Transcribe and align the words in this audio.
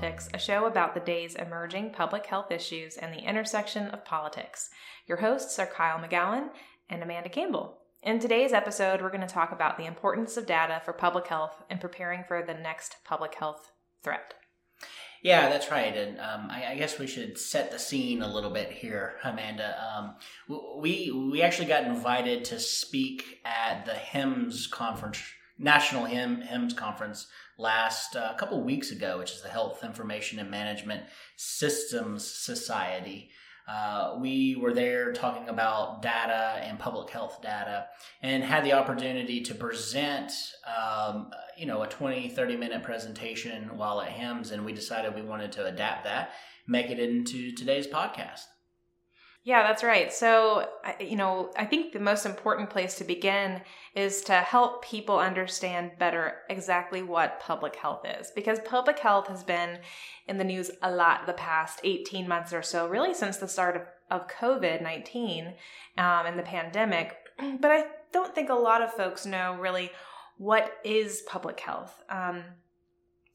Politics, 0.00 0.30
a 0.32 0.38
show 0.38 0.64
about 0.64 0.94
the 0.94 1.00
day's 1.00 1.34
emerging 1.34 1.90
public 1.90 2.24
health 2.24 2.50
issues 2.50 2.96
and 2.96 3.12
the 3.12 3.28
intersection 3.28 3.88
of 3.88 4.02
politics. 4.02 4.70
Your 5.06 5.18
hosts 5.18 5.58
are 5.58 5.66
Kyle 5.66 5.98
McGowan 5.98 6.48
and 6.88 7.02
Amanda 7.02 7.28
Campbell. 7.28 7.76
In 8.02 8.18
today's 8.18 8.54
episode, 8.54 9.02
we're 9.02 9.10
going 9.10 9.20
to 9.20 9.26
talk 9.26 9.52
about 9.52 9.76
the 9.76 9.84
importance 9.84 10.38
of 10.38 10.46
data 10.46 10.80
for 10.86 10.94
public 10.94 11.26
health 11.26 11.62
and 11.68 11.82
preparing 11.82 12.24
for 12.26 12.42
the 12.42 12.54
next 12.54 12.96
public 13.04 13.34
health 13.34 13.72
threat. 14.02 14.32
Yeah, 15.22 15.50
that's 15.50 15.70
right. 15.70 15.94
And 15.94 16.18
um, 16.18 16.48
I, 16.50 16.68
I, 16.70 16.76
guess 16.76 16.98
we 16.98 17.06
should 17.06 17.36
set 17.36 17.70
the 17.70 17.78
scene 17.78 18.22
a 18.22 18.32
little 18.32 18.48
bit 18.48 18.72
here, 18.72 19.16
Amanda. 19.22 19.76
Um, 19.86 20.14
we 20.80 21.10
we 21.10 21.42
actually 21.42 21.68
got 21.68 21.84
invited 21.84 22.46
to 22.46 22.58
speak 22.58 23.40
at 23.44 23.84
the 23.84 23.92
HIMSS 23.92 24.70
conference 24.70 25.22
National 25.60 26.06
HIMSS 26.06 26.74
Conference 26.74 27.28
last 27.60 28.16
uh, 28.16 28.34
couple 28.34 28.62
weeks 28.62 28.90
ago, 28.90 29.18
which 29.18 29.32
is 29.32 29.42
the 29.42 29.48
Health 29.48 29.84
Information 29.84 30.38
and 30.38 30.50
Management 30.50 31.04
Systems 31.36 32.26
Society. 32.26 33.30
Uh, 33.68 34.16
we 34.20 34.56
were 34.56 34.72
there 34.72 35.12
talking 35.12 35.48
about 35.48 36.02
data 36.02 36.60
and 36.62 36.78
public 36.78 37.10
health 37.10 37.40
data 37.40 37.86
and 38.22 38.42
had 38.42 38.64
the 38.64 38.72
opportunity 38.72 39.42
to 39.42 39.54
present 39.54 40.32
um, 40.66 41.30
you 41.56 41.66
know 41.66 41.82
a 41.82 41.86
20 41.86 42.30
30 42.30 42.56
minute 42.56 42.82
presentation 42.82 43.76
while 43.76 44.00
at 44.00 44.10
HIMSS 44.10 44.50
and 44.50 44.64
we 44.64 44.72
decided 44.72 45.14
we 45.14 45.22
wanted 45.22 45.52
to 45.52 45.66
adapt 45.66 46.04
that 46.04 46.32
make 46.66 46.90
it 46.90 46.98
into 46.98 47.52
today's 47.52 47.86
podcast 47.86 48.46
yeah, 49.42 49.62
that's 49.62 49.82
right. 49.82 50.12
So, 50.12 50.68
you 51.00 51.16
know, 51.16 51.50
I 51.56 51.64
think 51.64 51.92
the 51.92 52.00
most 52.00 52.26
important 52.26 52.68
place 52.68 52.96
to 52.96 53.04
begin 53.04 53.62
is 53.94 54.20
to 54.22 54.34
help 54.34 54.84
people 54.84 55.18
understand 55.18 55.92
better 55.98 56.34
exactly 56.50 57.02
what 57.02 57.40
public 57.40 57.74
health 57.76 58.04
is. 58.04 58.30
Because 58.34 58.58
public 58.60 58.98
health 58.98 59.28
has 59.28 59.42
been 59.42 59.78
in 60.28 60.36
the 60.36 60.44
news 60.44 60.70
a 60.82 60.90
lot 60.90 61.26
the 61.26 61.32
past 61.32 61.80
18 61.84 62.28
months 62.28 62.52
or 62.52 62.60
so, 62.60 62.86
really 62.86 63.14
since 63.14 63.38
the 63.38 63.48
start 63.48 63.76
of, 63.76 63.82
of 64.10 64.28
COVID 64.28 64.82
19 64.82 65.46
um, 65.46 65.54
and 66.26 66.38
the 66.38 66.42
pandemic. 66.42 67.16
But 67.60 67.70
I 67.70 67.84
don't 68.12 68.34
think 68.34 68.50
a 68.50 68.54
lot 68.54 68.82
of 68.82 68.92
folks 68.92 69.24
know 69.24 69.56
really 69.58 69.90
what 70.36 70.70
is 70.84 71.22
public 71.26 71.58
health. 71.58 71.94
Um, 72.10 72.44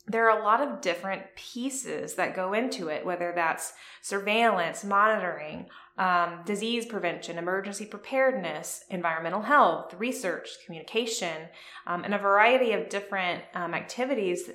there 0.07 0.29
are 0.29 0.39
a 0.39 0.43
lot 0.43 0.61
of 0.61 0.81
different 0.81 1.23
pieces 1.35 2.13
that 2.15 2.35
go 2.35 2.53
into 2.53 2.89
it, 2.89 3.05
whether 3.05 3.31
that's 3.35 3.73
surveillance, 4.01 4.83
monitoring, 4.83 5.67
um, 5.97 6.41
disease 6.45 6.85
prevention, 6.85 7.37
emergency 7.37 7.85
preparedness, 7.85 8.83
environmental 8.89 9.41
health, 9.41 9.95
research, 9.95 10.49
communication, 10.65 11.47
um, 11.87 12.03
and 12.03 12.13
a 12.13 12.19
variety 12.19 12.73
of 12.73 12.89
different 12.89 13.43
um, 13.55 13.73
activities 13.73 14.49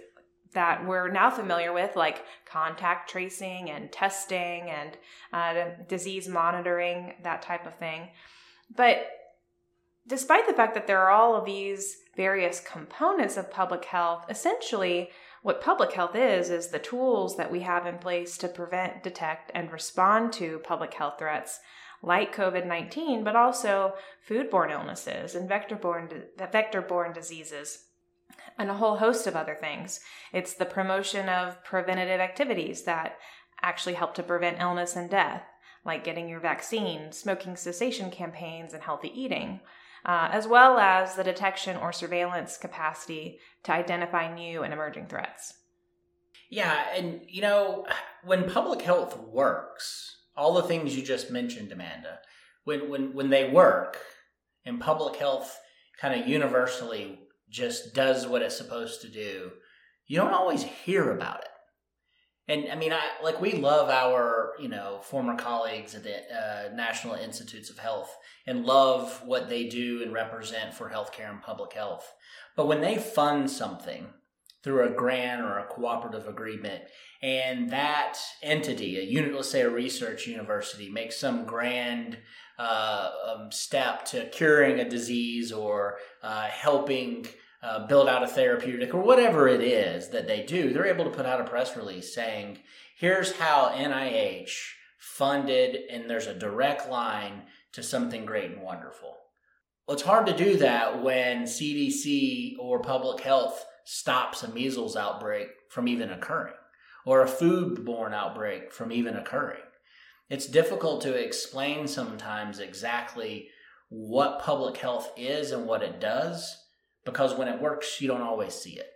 that 0.53 0.87
we're 0.87 1.11
now 1.11 1.31
familiar 1.31 1.73
with, 1.73 1.97
like 1.97 2.25
contact 2.45 3.11
tracing 3.11 3.71
and 3.71 3.91
testing 3.91 4.69
and 4.69 4.97
uh, 5.33 5.71
disease 5.89 6.29
monitoring, 6.29 7.15
that 7.23 7.43
type 7.43 7.67
of 7.67 7.75
thing. 7.77 8.09
But 8.77 9.07
despite 10.11 10.47
the 10.47 10.53
fact 10.53 10.75
that 10.75 10.87
there 10.87 11.01
are 11.01 11.11
all 11.11 11.37
of 11.37 11.47
these 11.47 11.99
various 12.17 12.61
components 12.61 13.37
of 13.37 13.51
public 13.51 13.85
health, 13.87 14.27
essentially, 14.29 15.09
what 15.43 15.63
public 15.63 15.93
health 15.93 16.15
is, 16.15 16.51
is 16.51 16.69
the 16.69 16.79
tools 16.79 17.37
that 17.37 17.51
we 17.51 17.61
have 17.61 17.87
in 17.87 17.97
place 17.97 18.37
to 18.37 18.49
prevent, 18.49 19.03
detect, 19.03 19.51
and 19.55 19.73
respond 19.73 20.33
to 20.35 20.59
public 20.59 20.93
health 20.93 21.15
threats 21.19 21.61
like 22.03 22.35
COVID 22.35 22.67
19, 22.67 23.25
but 23.25 23.37
also 23.37 23.95
foodborne 24.29 24.71
illnesses 24.71 25.35
and 25.35 25.49
vector 25.49 25.77
borne, 25.77 27.13
diseases 27.13 27.85
and 28.59 28.71
a 28.71 28.75
whole 28.75 28.97
host 28.97 29.27
of 29.27 29.37
other 29.37 29.57
things. 29.61 30.01
It's 30.33 30.55
the 30.55 30.65
promotion 30.65 31.29
of 31.29 31.63
preventative 31.63 32.21
activities 32.21 32.83
that 32.83 33.17
actually 33.63 33.95
help 33.95 34.15
to 34.15 34.23
prevent 34.23 34.61
illness 34.61 34.97
and 34.97 35.09
death, 35.09 35.43
like 35.85 36.05
getting 36.05 36.29
your 36.29 36.41
vaccine, 36.41 37.13
smoking 37.13 37.57
cessation 37.57 38.11
campaigns, 38.11 38.73
and 38.73 38.83
healthy 38.83 39.13
eating 39.15 39.61
uh, 40.05 40.29
as 40.33 40.47
well 40.47 40.79
as 40.79 41.15
the 41.15 41.25
detection 41.25 41.77
or 41.77 41.93
surveillance 41.93 42.57
capacity 42.57 43.39
to 43.65 43.73
identify 43.73 44.33
new 44.33 44.63
and 44.63 44.73
emerging 44.73 45.07
threats. 45.07 45.55
Yeah, 46.51 46.85
and 46.95 47.21
you 47.29 47.43
know, 47.43 47.87
when 48.25 48.51
public 48.51 48.83
health 48.83 49.19
works, 49.19 50.17
all 50.37 50.55
the 50.55 50.63
things 50.63 50.97
you 50.97 51.03
just 51.03 51.31
mentioned, 51.31 51.71
Amanda, 51.71 52.19
when 52.65 52.89
when 52.91 53.13
when 53.13 53.31
they 53.31 53.49
work, 53.49 53.99
and 54.65 54.81
public 54.81 55.17
health 55.17 55.59
kind 56.01 56.21
of 56.21 56.27
universally 56.27 57.21
just 57.49 57.95
does 57.95 58.27
what 58.27 58.43
it's 58.43 58.57
supposed 58.57 59.03
to 59.03 59.09
do, 59.09 59.51
you 60.07 60.17
don't 60.17 60.33
always 60.33 60.63
hear 60.63 61.13
about 61.13 61.43
it 61.43 61.50
and 62.51 62.69
I 62.69 62.75
mean, 62.75 62.93
I 62.93 63.01
like 63.23 63.41
we 63.41 63.53
love 63.53 63.89
our 63.89 64.53
you 64.59 64.69
know 64.69 64.99
former 65.03 65.37
colleagues 65.37 65.95
at 65.95 66.03
the 66.03 66.17
uh, 66.17 66.75
National 66.75 67.15
Institutes 67.15 67.71
of 67.71 67.79
Health 67.79 68.17
and 68.47 68.67
love 68.67 69.23
what 69.25 69.49
they 69.49 69.69
do 69.69 70.03
and 70.03 70.13
represent 70.13 70.75
for 70.75 70.91
healthcare 70.91 71.31
and 71.31 71.41
public 71.41 71.73
health. 71.73 72.13
But 72.57 72.67
when 72.67 72.81
they 72.81 72.99
fund 72.99 73.51
something 73.51 74.09
through 74.65 74.85
a 74.85 74.91
grant 74.91 75.43
or 75.43 75.59
a 75.59 75.67
cooperative 75.67 76.27
agreement, 76.27 76.83
and 77.23 77.71
that 77.71 78.19
entity, 78.43 78.99
a 78.99 79.03
unit, 79.03 79.33
let's 79.33 79.49
say 79.49 79.63
a 79.63 79.71
research 79.71 80.27
university, 80.27 80.91
makes 80.91 81.17
some 81.17 81.45
grand 81.45 82.19
uh, 82.59 83.11
um, 83.27 83.53
step 83.53 84.05
to 84.07 84.29
curing 84.31 84.81
a 84.81 84.89
disease 84.89 85.53
or 85.53 85.99
uh, 86.23 86.49
helping 86.49 87.27
uh, 87.63 87.87
build 87.87 88.09
out 88.09 88.23
a 88.23 88.27
therapeutic 88.27 88.95
or 88.95 89.03
whatever 89.03 89.47
it 89.47 89.61
is 89.61 90.09
that 90.09 90.27
they 90.27 90.43
do, 90.43 90.73
they're 90.73 90.87
able 90.87 91.05
to 91.05 91.11
put 91.11 91.27
out 91.27 91.41
a 91.41 91.45
press 91.45 91.77
release 91.77 92.15
saying, 92.15 92.59
here's 92.97 93.33
how 93.33 93.73
NIH 93.75 94.53
funded, 94.99 95.77
and 95.91 96.09
there's 96.09 96.27
a 96.27 96.35
direct 96.35 96.89
line 96.89 97.43
to 97.73 97.83
something 97.83 98.25
great 98.25 98.53
and 98.53 98.63
wonderful. 98.63 99.17
Well, 99.87 99.95
it's 99.95 100.03
hard 100.03 100.27
to 100.27 100.37
do 100.37 100.57
that 100.59 101.03
when 101.03 101.43
CDC 101.43 102.57
or 102.59 102.81
public 102.81 103.21
health 103.21 103.65
stops 103.85 104.43
a 104.43 104.49
measles 104.49 104.97
outbreak 104.97 105.49
from 105.69 105.89
even 105.89 106.11
occurring 106.11 106.55
or 107.05 107.23
a 107.23 107.29
foodborne 107.29 108.13
outbreak 108.13 108.73
from 108.73 108.93
even 108.93 109.17
occurring. 109.17 109.61
It's 110.29 110.47
difficult 110.47 111.01
to 111.03 111.15
explain 111.15 111.89
sometimes 111.89 112.61
exactly 112.61 113.49
what 113.89 114.41
public 114.41 114.77
health 114.77 115.13
is 115.17 115.51
and 115.51 115.67
what 115.67 115.83
it 115.83 116.01
does 116.01 116.60
because 117.05 117.35
when 117.35 117.49
it 117.49 117.61
works, 117.61 118.01
you 118.01 118.09
don't 118.09 118.23
always 118.23 118.55
see 118.55 118.73
it. 118.73 118.89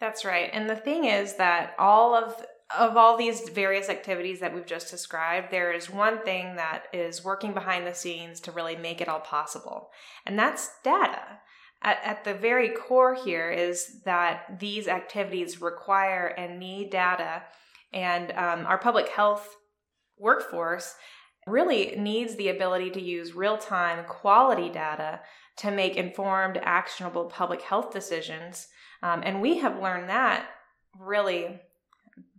That's 0.00 0.24
right. 0.24 0.50
And 0.52 0.68
the 0.68 0.76
thing 0.76 1.04
is 1.04 1.36
that 1.36 1.74
all 1.78 2.14
of 2.14 2.44
of 2.76 2.96
all 2.96 3.16
these 3.16 3.48
various 3.50 3.88
activities 3.88 4.40
that 4.40 4.54
we've 4.54 4.66
just 4.66 4.90
described, 4.90 5.50
there 5.50 5.70
is 5.70 5.90
one 5.90 6.24
thing 6.24 6.56
that 6.56 6.84
is 6.92 7.22
working 7.22 7.52
behind 7.52 7.86
the 7.86 7.94
scenes 7.94 8.40
to 8.40 8.52
really 8.52 8.74
make 8.74 9.00
it 9.00 9.08
all 9.08 9.20
possible, 9.20 9.90
and 10.26 10.38
that's 10.38 10.70
data. 10.82 11.40
At, 11.82 11.98
at 12.02 12.24
the 12.24 12.34
very 12.34 12.70
core 12.70 13.14
here 13.14 13.50
is 13.50 14.00
that 14.06 14.58
these 14.58 14.88
activities 14.88 15.60
require 15.60 16.26
and 16.26 16.58
need 16.58 16.90
data, 16.90 17.42
and 17.92 18.32
um, 18.32 18.66
our 18.66 18.78
public 18.78 19.08
health 19.08 19.56
workforce 20.18 20.94
really 21.46 21.94
needs 21.96 22.36
the 22.36 22.48
ability 22.48 22.90
to 22.90 23.02
use 23.02 23.34
real 23.34 23.58
time 23.58 24.04
quality 24.06 24.70
data 24.70 25.20
to 25.56 25.70
make 25.70 25.96
informed, 25.96 26.58
actionable 26.62 27.26
public 27.26 27.62
health 27.62 27.92
decisions. 27.92 28.68
Um, 29.02 29.22
and 29.24 29.40
we 29.40 29.58
have 29.58 29.80
learned 29.80 30.08
that 30.08 30.48
really 30.98 31.60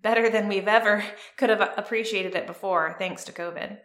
better 0.02 0.30
than 0.30 0.48
we've 0.48 0.68
ever 0.68 1.04
could 1.38 1.50
have 1.50 1.74
appreciated 1.78 2.36
it 2.36 2.48
before, 2.48 2.96
thanks 2.98 3.24
to 3.26 3.32
COVID. 3.32 3.78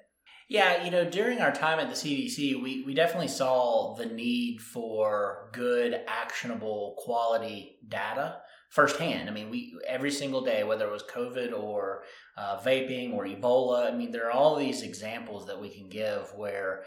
Yeah, 0.49 0.84
you 0.84 0.90
know, 0.90 1.08
during 1.08 1.40
our 1.40 1.52
time 1.52 1.78
at 1.78 1.88
the 1.88 1.94
CDC, 1.94 2.60
we, 2.60 2.82
we 2.84 2.93
definitely 2.93 3.28
saw 3.28 3.94
the 3.94 4.06
need 4.06 4.60
for 4.60 5.49
good, 5.52 6.00
actionable, 6.08 6.96
quality 6.99 7.76
data 7.87 8.38
firsthand. 8.70 9.28
I 9.28 9.32
mean, 9.32 9.49
we 9.49 9.76
every 9.87 10.10
single 10.10 10.40
day, 10.40 10.64
whether 10.64 10.87
it 10.87 10.93
was 10.93 11.05
COVID 11.05 11.52
or 11.56 12.02
uh, 12.37 12.58
vaping 12.58 13.12
or 13.12 13.26
Ebola, 13.26 13.93
I 13.93 13.96
mean, 13.96 14.10
there 14.10 14.26
are 14.26 14.32
all 14.32 14.56
these 14.56 14.82
examples 14.82 15.46
that 15.46 15.60
we 15.60 15.69
can 15.69 15.88
give 15.88 16.32
where 16.34 16.82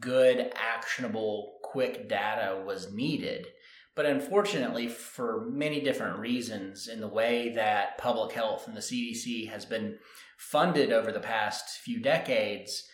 good, 0.00 0.52
actionable, 0.54 1.58
quick 1.62 2.08
data 2.08 2.62
was 2.64 2.92
needed. 2.92 3.46
But 3.94 4.06
unfortunately, 4.06 4.88
for 4.88 5.46
many 5.50 5.80
different 5.80 6.18
reasons, 6.18 6.88
in 6.88 7.00
the 7.00 7.08
way 7.08 7.50
that 7.50 7.98
public 7.98 8.32
health 8.32 8.66
and 8.66 8.76
the 8.76 8.80
CDC 8.80 9.50
has 9.50 9.66
been 9.66 9.98
funded 10.38 10.92
over 10.92 11.12
the 11.12 11.20
past 11.20 11.78
few 11.80 12.00
decades, 12.00 12.84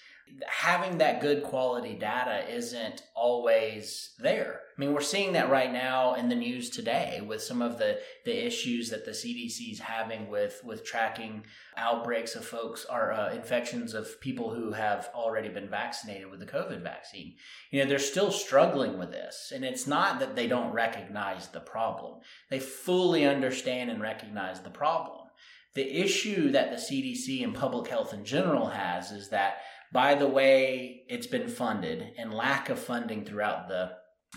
having 0.46 0.98
that 0.98 1.20
good 1.20 1.42
quality 1.42 1.94
data 1.94 2.44
isn't 2.52 3.02
always 3.14 4.14
there. 4.18 4.60
I 4.76 4.80
mean, 4.80 4.92
we're 4.92 5.00
seeing 5.00 5.32
that 5.32 5.50
right 5.50 5.72
now 5.72 6.14
in 6.14 6.28
the 6.28 6.34
news 6.34 6.70
today 6.70 7.20
with 7.26 7.42
some 7.42 7.62
of 7.62 7.78
the, 7.78 7.98
the 8.24 8.46
issues 8.46 8.90
that 8.90 9.04
the 9.04 9.10
CDC 9.10 9.72
is 9.72 9.80
having 9.80 10.28
with, 10.28 10.60
with 10.64 10.84
tracking 10.84 11.44
outbreaks 11.76 12.36
of 12.36 12.44
folks 12.44 12.86
or 12.90 13.12
uh, 13.12 13.32
infections 13.32 13.94
of 13.94 14.20
people 14.20 14.54
who 14.54 14.72
have 14.72 15.10
already 15.14 15.48
been 15.48 15.68
vaccinated 15.68 16.30
with 16.30 16.40
the 16.40 16.46
COVID 16.46 16.82
vaccine. 16.82 17.34
You 17.70 17.82
know, 17.82 17.88
they're 17.88 17.98
still 17.98 18.30
struggling 18.30 18.98
with 18.98 19.10
this. 19.10 19.52
And 19.54 19.64
it's 19.64 19.86
not 19.86 20.20
that 20.20 20.36
they 20.36 20.46
don't 20.46 20.72
recognize 20.72 21.48
the 21.48 21.60
problem, 21.60 22.20
they 22.50 22.60
fully 22.60 23.24
understand 23.24 23.90
and 23.90 24.00
recognize 24.00 24.60
the 24.60 24.70
problem. 24.70 25.26
The 25.74 26.00
issue 26.00 26.50
that 26.52 26.70
the 26.70 26.76
CDC 26.76 27.44
and 27.44 27.54
public 27.54 27.88
health 27.88 28.12
in 28.12 28.24
general 28.24 28.66
has 28.66 29.12
is 29.12 29.28
that 29.28 29.58
by 29.92 30.14
the 30.14 30.28
way 30.28 31.02
it's 31.08 31.26
been 31.26 31.48
funded 31.48 32.12
and 32.18 32.34
lack 32.34 32.68
of 32.68 32.78
funding 32.78 33.24
throughout 33.24 33.68
the 33.68 33.92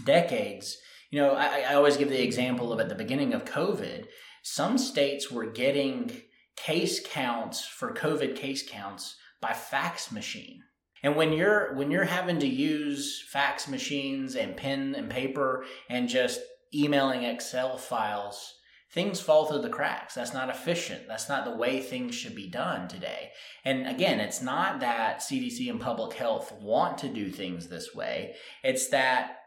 decades. 0.05 0.77
You 1.09 1.21
know, 1.21 1.33
I, 1.33 1.65
I 1.69 1.73
always 1.75 1.97
give 1.97 2.09
the 2.09 2.23
example 2.23 2.71
of 2.71 2.79
at 2.79 2.89
the 2.89 2.95
beginning 2.95 3.33
of 3.33 3.45
COVID, 3.45 4.05
some 4.43 4.77
states 4.77 5.29
were 5.29 5.45
getting 5.45 6.11
case 6.55 7.05
counts 7.05 7.65
for 7.65 7.93
COVID 7.93 8.35
case 8.35 8.67
counts 8.67 9.17
by 9.41 9.53
fax 9.53 10.11
machine. 10.11 10.61
And 11.03 11.15
when 11.15 11.33
you're 11.33 11.73
when 11.73 11.89
you're 11.89 12.05
having 12.05 12.39
to 12.39 12.47
use 12.47 13.23
fax 13.29 13.67
machines 13.67 14.35
and 14.35 14.55
pen 14.55 14.93
and 14.95 15.09
paper 15.09 15.65
and 15.89 16.07
just 16.07 16.41
emailing 16.73 17.23
Excel 17.23 17.77
files 17.77 18.53
things 18.93 19.21
fall 19.21 19.45
through 19.45 19.61
the 19.61 19.69
cracks. 19.69 20.15
That's 20.15 20.33
not 20.33 20.49
efficient. 20.49 21.07
That's 21.07 21.29
not 21.29 21.45
the 21.45 21.55
way 21.55 21.81
things 21.81 22.13
should 22.13 22.35
be 22.35 22.49
done 22.49 22.87
today. 22.87 23.31
And 23.63 23.87
again, 23.87 24.19
it's 24.19 24.41
not 24.41 24.81
that 24.81 25.19
CDC 25.19 25.69
and 25.69 25.79
public 25.79 26.13
health 26.13 26.51
want 26.61 26.97
to 26.99 27.07
do 27.07 27.29
things 27.29 27.67
this 27.67 27.95
way. 27.95 28.35
It's 28.63 28.89
that 28.89 29.37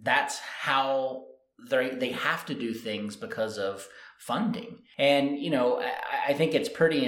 that's 0.00 0.38
how 0.38 1.24
they 1.70 1.90
they 1.90 2.10
have 2.10 2.46
to 2.46 2.54
do 2.54 2.72
things 2.72 3.16
because 3.16 3.58
of 3.58 3.86
funding. 4.18 4.78
And 4.98 5.38
you 5.38 5.50
know, 5.50 5.80
I, 5.80 6.30
I 6.30 6.34
think 6.34 6.54
it's 6.54 6.68
pretty 6.68 7.04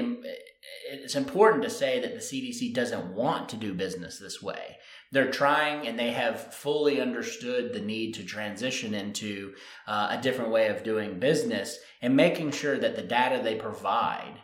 it's 0.90 1.14
important 1.14 1.62
to 1.62 1.70
say 1.70 2.00
that 2.00 2.14
the 2.14 2.20
CDC 2.20 2.74
doesn't 2.74 3.14
want 3.14 3.48
to 3.50 3.56
do 3.56 3.74
business 3.74 4.18
this 4.18 4.42
way 4.42 4.76
they're 5.12 5.30
trying 5.30 5.86
and 5.86 5.98
they 5.98 6.10
have 6.10 6.54
fully 6.54 7.00
understood 7.00 7.72
the 7.72 7.80
need 7.80 8.12
to 8.14 8.24
transition 8.24 8.94
into 8.94 9.54
uh, 9.86 10.08
a 10.10 10.22
different 10.22 10.50
way 10.50 10.68
of 10.68 10.82
doing 10.82 11.18
business 11.20 11.78
and 12.02 12.16
making 12.16 12.50
sure 12.50 12.78
that 12.78 12.96
the 12.96 13.02
data 13.02 13.40
they 13.42 13.54
provide 13.54 14.34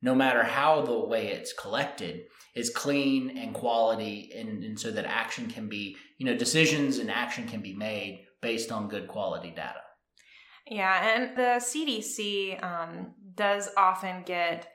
no 0.00 0.14
matter 0.14 0.42
how 0.42 0.82
the 0.82 0.98
way 0.98 1.28
it's 1.28 1.52
collected 1.52 2.22
is 2.54 2.70
clean 2.70 3.36
and 3.36 3.54
quality 3.54 4.32
and, 4.36 4.62
and 4.64 4.78
so 4.78 4.90
that 4.90 5.04
action 5.04 5.48
can 5.48 5.68
be 5.68 5.96
you 6.18 6.26
know 6.26 6.36
decisions 6.36 6.98
and 6.98 7.10
action 7.10 7.46
can 7.46 7.60
be 7.60 7.74
made 7.74 8.24
based 8.40 8.70
on 8.70 8.88
good 8.88 9.08
quality 9.08 9.50
data. 9.50 9.80
Yeah 10.66 11.16
and 11.16 11.36
the 11.36 11.60
cdc 11.60 12.62
um, 12.62 13.14
does 13.34 13.68
often 13.76 14.22
get 14.24 14.68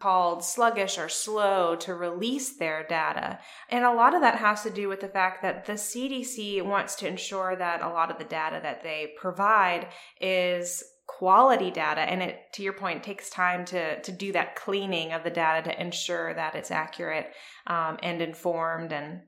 called 0.00 0.44
sluggish 0.44 0.98
or 0.98 1.08
slow 1.08 1.76
to 1.76 1.94
release 1.94 2.56
their 2.56 2.84
data. 2.86 3.38
And 3.68 3.84
a 3.84 3.94
lot 3.94 4.14
of 4.14 4.20
that 4.20 4.36
has 4.36 4.62
to 4.62 4.70
do 4.70 4.88
with 4.88 5.00
the 5.00 5.08
fact 5.08 5.42
that 5.42 5.64
the 5.66 5.74
CDC 5.74 6.62
wants 6.64 6.94
to 6.96 7.08
ensure 7.08 7.56
that 7.56 7.80
a 7.80 7.88
lot 7.88 8.10
of 8.10 8.18
the 8.18 8.24
data 8.24 8.60
that 8.62 8.82
they 8.82 9.12
provide 9.18 9.88
is 10.20 10.82
quality 11.06 11.70
data 11.70 12.00
and 12.00 12.22
it 12.22 12.38
to 12.54 12.62
your 12.62 12.72
point 12.72 13.02
takes 13.02 13.28
time 13.28 13.64
to 13.66 14.00
to 14.00 14.10
do 14.10 14.32
that 14.32 14.56
cleaning 14.56 15.12
of 15.12 15.22
the 15.22 15.30
data 15.30 15.70
to 15.70 15.80
ensure 15.80 16.32
that 16.32 16.54
it's 16.54 16.70
accurate 16.70 17.26
um, 17.66 17.98
and 18.02 18.22
informed 18.22 18.90
and 18.90 19.20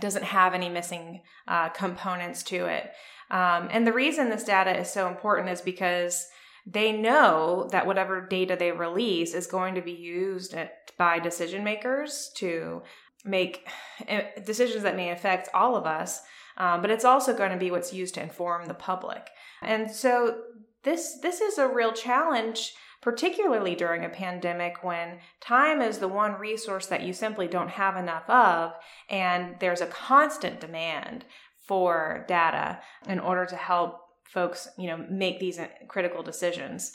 doesn't 0.00 0.24
have 0.24 0.54
any 0.54 0.70
missing 0.70 1.20
uh, 1.46 1.68
components 1.68 2.42
to 2.42 2.64
it 2.64 2.90
um, 3.30 3.68
and 3.70 3.86
the 3.86 3.92
reason 3.92 4.30
this 4.30 4.44
data 4.44 4.74
is 4.74 4.90
so 4.90 5.06
important 5.06 5.50
is 5.50 5.60
because 5.60 6.26
they 6.70 6.92
know 6.92 7.68
that 7.72 7.86
whatever 7.86 8.20
data 8.20 8.56
they 8.58 8.72
release 8.72 9.32
is 9.32 9.46
going 9.46 9.74
to 9.74 9.80
be 9.80 9.92
used 9.92 10.54
by 10.98 11.18
decision 11.18 11.64
makers 11.64 12.30
to 12.36 12.82
make 13.24 13.66
eh, 14.06 14.22
decisions 14.44 14.82
that 14.82 14.96
may 14.96 15.10
affect 15.10 15.48
all 15.54 15.76
of 15.76 15.86
us 15.86 16.22
um, 16.58 16.82
but 16.82 16.90
it's 16.90 17.04
also 17.04 17.34
going 17.34 17.52
to 17.52 17.56
be 17.56 17.70
what's 17.70 17.92
used 17.92 18.14
to 18.14 18.22
inform 18.22 18.66
the 18.66 18.74
public. 18.74 19.30
And 19.62 19.90
so 19.90 20.42
this 20.82 21.18
this 21.22 21.40
is 21.40 21.56
a 21.58 21.66
real 21.66 21.92
challenge 21.92 22.74
particularly 23.00 23.76
during 23.76 24.04
a 24.04 24.08
pandemic 24.08 24.82
when 24.82 25.18
time 25.40 25.80
is 25.80 25.98
the 25.98 26.08
one 26.08 26.32
resource 26.32 26.86
that 26.86 27.02
you 27.02 27.12
simply 27.12 27.46
don't 27.46 27.70
have 27.70 27.96
enough 27.96 28.28
of 28.28 28.72
and 29.08 29.54
there's 29.60 29.80
a 29.80 29.86
constant 29.86 30.60
demand 30.60 31.24
for 31.64 32.24
data 32.26 32.80
in 33.08 33.20
order 33.20 33.46
to 33.46 33.54
help 33.54 34.00
folks, 34.32 34.68
you 34.78 34.86
know, 34.86 35.04
make 35.10 35.38
these 35.40 35.58
critical 35.88 36.22
decisions. 36.22 36.92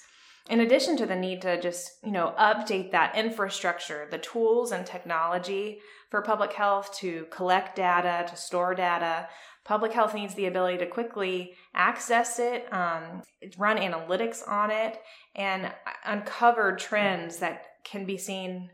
In 0.49 0.59
addition 0.59 0.97
to 0.97 1.05
the 1.05 1.15
need 1.15 1.41
to 1.43 1.59
just, 1.61 1.91
you 2.03 2.11
know, 2.11 2.33
update 2.37 2.91
that 2.91 3.15
infrastructure, 3.15 4.07
the 4.11 4.17
tools 4.17 4.71
and 4.71 4.85
technology 4.85 5.79
for 6.09 6.21
public 6.21 6.53
health 6.53 6.93
to 6.99 7.25
collect 7.31 7.77
data, 7.77 8.25
to 8.29 8.35
store 8.35 8.75
data, 8.75 9.29
public 9.63 9.93
health 9.93 10.13
needs 10.13 10.35
the 10.35 10.45
ability 10.45 10.77
to 10.79 10.85
quickly 10.85 11.53
access 11.73 12.39
it, 12.39 12.71
um, 12.73 13.23
run 13.57 13.77
analytics 13.77 14.45
on 14.47 14.69
it, 14.69 14.99
and 15.35 15.71
uncover 16.05 16.75
trends 16.75 17.37
that 17.37 17.67
can 17.85 18.05
be 18.05 18.17
seen 18.17 18.69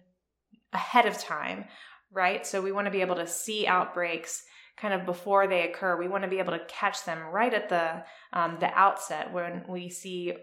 ahead 0.74 1.06
of 1.06 1.18
time, 1.20 1.66
right? 2.12 2.46
So 2.46 2.62
we 2.62 2.72
want 2.72 2.86
to 2.86 2.92
be 2.92 3.02
able 3.02 3.16
to 3.16 3.28
see 3.28 3.68
outbreaks 3.68 4.44
kind 4.80 4.94
of 4.94 5.06
before 5.06 5.48
they 5.48 5.70
occur. 5.70 5.98
We 5.98 6.08
want 6.08 6.24
to 6.24 6.30
be 6.30 6.40
able 6.40 6.54
to 6.54 6.66
catch 6.68 7.06
them 7.06 7.20
right 7.32 7.54
at 7.54 7.70
the 7.70 8.04
um, 8.34 8.58
the 8.60 8.68
outset 8.68 9.34
when 9.34 9.64
we 9.68 9.90
see 9.90 10.34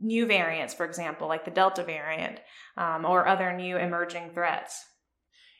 new 0.00 0.26
variants, 0.26 0.74
for 0.74 0.86
example, 0.86 1.28
like 1.28 1.44
the 1.44 1.50
Delta 1.50 1.82
variant 1.82 2.40
um, 2.76 3.04
or 3.04 3.26
other 3.26 3.52
new 3.52 3.76
emerging 3.76 4.30
threats. 4.34 4.84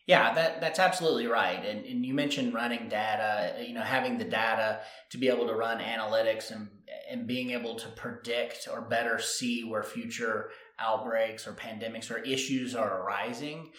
Yeah, 0.06 0.32
that 0.34 0.62
that's 0.62 0.78
absolutely 0.78 1.26
right. 1.26 1.62
And, 1.64 1.84
and 1.84 2.04
you 2.04 2.14
mentioned 2.14 2.54
running 2.54 2.88
data, 2.88 3.62
you 3.62 3.74
know, 3.74 3.82
having 3.82 4.16
the 4.16 4.24
data 4.24 4.80
to 5.10 5.18
be 5.18 5.28
able 5.28 5.46
to 5.46 5.54
run 5.54 5.80
analytics 5.80 6.50
and 6.50 6.68
and 7.10 7.26
being 7.26 7.50
able 7.50 7.74
to 7.76 7.88
predict 7.88 8.68
or 8.72 8.80
better 8.80 9.18
see 9.18 9.64
where 9.64 9.82
future 9.82 10.50
outbreaks 10.78 11.46
or 11.46 11.52
pandemics 11.52 12.10
or 12.10 12.18
issues 12.18 12.74
are 12.74 13.02
arising. 13.02 13.70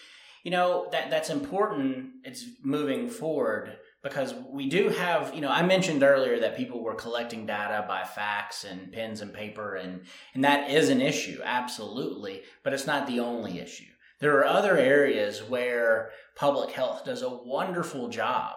You 0.44 0.52
know, 0.52 0.88
that 0.92 1.10
that's 1.10 1.30
important. 1.30 2.10
It's 2.22 2.44
moving 2.62 3.08
forward 3.08 3.76
because 4.02 4.34
we 4.50 4.68
do 4.68 4.88
have, 4.88 5.34
you 5.34 5.40
know, 5.40 5.50
I 5.50 5.62
mentioned 5.62 6.02
earlier 6.02 6.40
that 6.40 6.56
people 6.56 6.82
were 6.82 6.94
collecting 6.94 7.44
data 7.44 7.84
by 7.86 8.04
fax 8.04 8.64
and 8.64 8.90
pens 8.92 9.20
and 9.20 9.32
paper, 9.32 9.74
and, 9.74 10.02
and 10.34 10.44
that 10.44 10.70
is 10.70 10.88
an 10.88 11.02
issue, 11.02 11.40
absolutely, 11.44 12.42
but 12.64 12.72
it's 12.72 12.86
not 12.86 13.06
the 13.06 13.20
only 13.20 13.58
issue. 13.58 13.84
There 14.20 14.38
are 14.38 14.46
other 14.46 14.76
areas 14.76 15.42
where 15.42 16.10
public 16.34 16.70
health 16.70 17.04
does 17.04 17.22
a 17.22 17.28
wonderful 17.28 18.08
job 18.08 18.56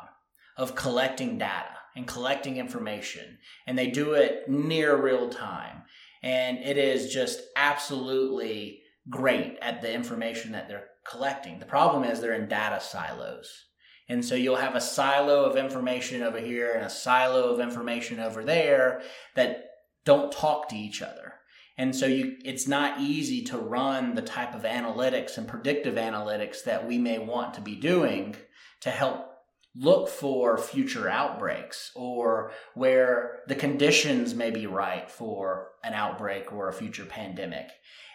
of 0.57 0.75
collecting 0.75 1.38
data 1.38 1.77
and 1.95 2.07
collecting 2.07 2.57
information, 2.57 3.38
and 3.67 3.77
they 3.77 3.88
do 3.88 4.13
it 4.13 4.50
near 4.50 4.95
real 4.95 5.29
time. 5.29 5.83
And 6.21 6.57
it 6.59 6.77
is 6.77 7.13
just 7.13 7.41
absolutely 7.57 8.81
great 9.09 9.57
at 9.62 9.81
the 9.81 9.93
information 9.93 10.53
that 10.53 10.69
they're 10.69 10.88
collecting. 11.05 11.59
The 11.59 11.65
problem 11.65 12.05
is 12.05 12.21
they're 12.21 12.33
in 12.33 12.47
data 12.47 12.79
silos 12.79 13.65
and 14.10 14.24
so 14.24 14.36
you'll 14.36 14.55
have 14.57 14.75
a 14.75 14.81
silo 14.81 15.45
of 15.45 15.55
information 15.55 16.24
over 16.24 16.39
here 16.39 16.74
and 16.74 16.86
a 16.86 16.89
silo 16.89 17.53
of 17.53 17.60
information 17.60 18.19
over 18.19 18.43
there 18.43 19.01
that 19.36 19.65
don't 20.05 20.31
talk 20.31 20.69
to 20.69 20.75
each 20.75 21.01
other. 21.01 21.36
And 21.77 21.95
so 21.95 22.05
you, 22.05 22.38
it's 22.43 22.67
not 22.67 23.00
easy 23.00 23.41
to 23.45 23.57
run 23.57 24.13
the 24.13 24.22
type 24.22 24.53
of 24.53 24.63
analytics 24.63 25.38
and 25.38 25.48
predictive 25.48 25.95
analytics 25.95 26.63
that 26.65 26.88
we 26.88 26.98
may 26.98 27.17
want 27.17 27.55
to 27.55 27.62
be 27.62 27.75
doing 27.75 28.36
to 28.81 28.91
help 28.91 29.29
look 29.75 30.07
for 30.07 30.57
future 30.57 31.10
outbreaks 31.10 31.91
or 31.95 32.51
where 32.75 33.39
the 33.48 33.55
conditions 33.55 34.36
may 34.36 34.51
be 34.51 34.67
right 34.67 35.10
for 35.10 35.69
an 35.83 35.93
outbreak 35.93 36.53
or 36.53 36.69
a 36.69 36.74
future 36.74 37.05
pandemic. 37.05 37.69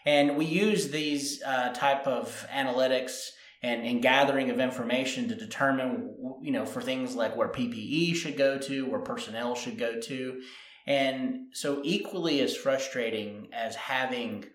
And 0.06 0.36
we 0.36 0.44
use 0.44 0.90
these 0.90 1.42
uh, 1.42 1.72
type 1.72 2.06
of 2.06 2.46
analytics 2.54 3.30
and, 3.62 3.84
and 3.84 4.02
gathering 4.02 4.50
of 4.50 4.60
information 4.60 5.28
to 5.28 5.34
determine, 5.34 6.14
you 6.42 6.52
know, 6.52 6.64
for 6.64 6.80
things 6.80 7.14
like 7.14 7.36
where 7.36 7.48
PPE 7.48 8.14
should 8.14 8.36
go 8.36 8.58
to, 8.58 8.86
where 8.86 9.00
personnel 9.00 9.54
should 9.54 9.78
go 9.78 10.00
to. 10.00 10.40
And 10.86 11.48
so, 11.52 11.80
equally 11.84 12.40
as 12.40 12.56
frustrating 12.56 13.48
as 13.52 13.74
having 13.74 14.46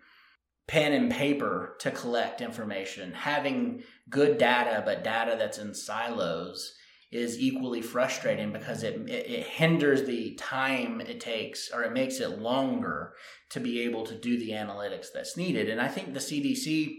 pen 0.68 0.94
and 0.94 1.12
paper 1.12 1.76
to 1.80 1.92
collect 1.92 2.42
information, 2.42 3.12
having 3.12 3.84
good 4.10 4.38
data, 4.38 4.82
but 4.86 5.04
data 5.04 5.36
that's 5.38 5.58
in 5.58 5.74
silos 5.74 6.74
is 7.12 7.38
equally 7.40 7.82
frustrating 7.82 8.52
because 8.52 8.82
it, 8.82 8.96
it, 9.08 9.30
it, 9.30 9.46
hinders 9.46 10.06
the 10.06 10.34
time 10.34 11.00
it 11.00 11.20
takes 11.20 11.70
or 11.72 11.84
it 11.84 11.94
makes 11.94 12.20
it 12.20 12.40
longer 12.40 13.14
to 13.52 13.60
be 13.60 13.82
able 13.82 14.04
to 14.04 14.16
do 14.16 14.40
the 14.40 14.50
analytics 14.50 15.08
that's 15.14 15.38
needed. 15.38 15.70
And 15.70 15.80
I 15.80 15.90
think 15.90 16.14
the 16.14 16.20
CDC 16.20 16.96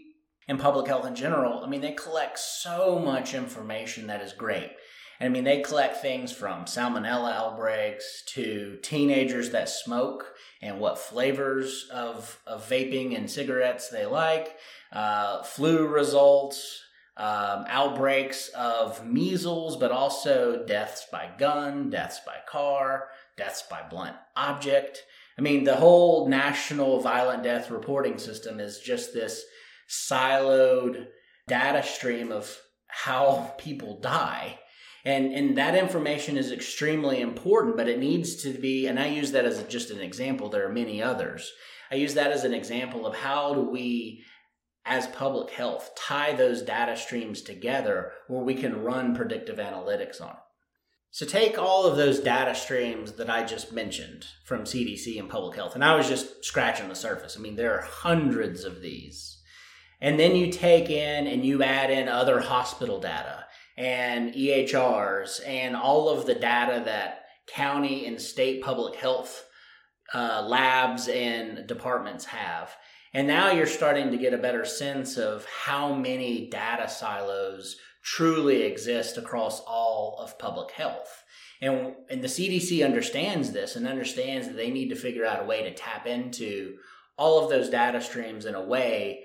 and 0.49 0.61
public 0.61 0.87
health 0.87 1.07
in 1.07 1.15
general, 1.15 1.65
I 1.65 1.69
mean, 1.69 1.81
they 1.81 1.93
collect 1.93 2.39
so 2.39 2.99
much 2.99 3.35
information 3.35 4.07
that 4.09 4.21
is 4.21 4.33
great. 4.33 4.71
And 5.21 5.31
I 5.31 5.33
mean, 5.33 5.45
they 5.45 5.63
collect 5.63 6.03
things 6.03 6.33
from 6.33 6.65
salmonella 6.65 7.33
outbreaks 7.33 8.23
to 8.29 8.79
teenagers 8.83 9.51
that 9.51 9.69
smoke 9.69 10.35
and 10.61 10.81
what 10.81 10.99
flavors 10.99 11.89
of, 11.93 12.41
of 12.47 12.69
vaping 12.69 13.17
and 13.17 13.31
cigarettes 13.31 13.89
they 13.89 14.07
like, 14.07 14.57
uh, 14.93 15.43
flu 15.43 15.87
results, 15.87 16.81
um, 17.17 17.65
outbreaks 17.69 18.49
of 18.49 19.07
measles, 19.07 19.77
but 19.77 19.93
also 19.93 20.65
deaths 20.67 21.07
by 21.13 21.31
gun, 21.39 21.91
deaths 21.91 22.21
by 22.27 22.37
car, 22.49 23.09
deaths 23.37 23.63
by 23.71 23.83
blunt 23.89 24.17
object. 24.37 25.05
I 25.39 25.43
mean, 25.43 25.65
the 25.65 25.77
whole 25.77 26.29
national 26.29 27.01
violent 27.01 27.45
death 27.45 27.71
reporting 27.71 28.19
system 28.19 28.59
is 28.59 28.81
just 28.81 29.15
this 29.15 29.45
siloed 29.89 31.07
data 31.47 31.83
stream 31.83 32.33
of 32.33 32.59
how 32.87 33.55
people 33.59 34.01
die. 34.01 34.59
And, 35.05 35.35
and 35.35 35.59
that 35.59 35.75
information 35.75 36.39
is 36.39 36.51
extremely 36.51 37.21
important, 37.21 37.77
but 37.77 37.89
it 37.89 37.99
needs 37.99 38.37
to 38.43 38.51
be, 38.51 38.87
and 38.87 38.99
I 38.99 39.09
use 39.09 39.33
that 39.33 39.45
as 39.45 39.63
just 39.65 39.91
an 39.91 40.01
example. 40.01 40.49
There 40.49 40.67
are 40.67 40.73
many 40.73 41.03
others. 41.03 41.53
I 41.91 41.97
use 41.97 42.15
that 42.15 42.33
as 42.33 42.45
an 42.45 42.55
example 42.55 43.07
of 43.07 43.15
how 43.15 43.53
do 43.53 43.61
we, 43.61 44.25
as 44.87 45.07
public 45.09 45.51
health, 45.51 45.91
tie 45.95 46.33
those 46.33 46.63
data 46.63 46.97
streams 46.97 47.43
together 47.43 48.13
where 48.29 48.43
we 48.43 48.55
can 48.55 48.83
run 48.83 49.15
predictive 49.15 49.59
analytics 49.59 50.23
on. 50.23 50.37
So 51.11 51.27
take 51.27 51.59
all 51.59 51.87
of 51.87 51.97
those 51.97 52.19
data 52.19 52.55
streams 52.57 53.13
that 53.13 53.31
I 53.31 53.45
just 53.45 53.73
mentioned 53.73 54.25
from 54.45 54.65
CDC 54.65 55.21
and 55.21 55.29
public 55.29 55.55
health, 55.55 55.75
and 55.77 55.85
I 55.85 55.95
was 55.95 56.09
just 56.09 56.45
scratching 56.45 56.89
the 56.89 56.97
surface. 56.97 57.37
I 57.37 57.41
mean, 57.41 57.55
there 57.55 57.79
are 57.79 57.85
hundreds 57.85 58.65
of 58.65 58.81
these. 58.81 59.41
And 60.05 60.21
then 60.21 60.37
you 60.37 60.53
take 60.53 60.91
in 60.91 61.27
and 61.27 61.47
you 61.47 61.63
add 61.63 61.91
in 61.91 62.11
other 62.11 62.39
hospital 62.39 63.01
data 63.01 63.47
and 63.79 64.35
EHRs 64.35 65.41
and 65.47 65.75
all 65.75 66.11
of 66.11 66.27
the 66.27 66.35
data 66.35 66.83
that 66.85 67.25
county 67.47 68.05
and 68.05 68.21
state 68.21 68.63
public 68.63 68.97
health 68.97 69.49
uh, 70.13 70.45
labs 70.47 71.09
and 71.09 71.67
departments 71.67 72.27
have. 72.27 72.77
And 73.15 73.27
now 73.27 73.51
you're 73.51 73.65
starting 73.65 74.11
to 74.11 74.19
get 74.19 74.35
a 74.35 74.39
better 74.39 74.67
sense 74.67 75.17
of 75.17 75.47
how 75.47 75.95
many 75.95 76.51
data 76.51 76.87
silos 76.87 77.77
truly 78.03 78.61
exist 78.61 79.17
across 79.17 79.61
all 79.61 80.19
of 80.19 80.39
public 80.39 80.71
health. 80.73 81.25
And, 81.63 81.95
and 82.11 82.23
the 82.23 82.29
CDC 82.29 82.85
understands 82.85 83.53
this 83.53 83.75
and 83.75 83.89
understands 83.89 84.49
that 84.49 84.57
they 84.59 84.71
need 84.71 84.91
to 84.91 84.97
figure 84.97 85.25
out 85.25 85.43
a 85.43 85.47
way 85.47 85.63
to 85.63 85.73
tap 85.73 86.07
into 86.07 86.75
all 87.17 87.43
of 87.43 87.49
those 87.49 87.71
data 87.71 88.03
streams 88.03 88.45
in 88.45 88.55
a 88.55 88.63
way 88.63 89.25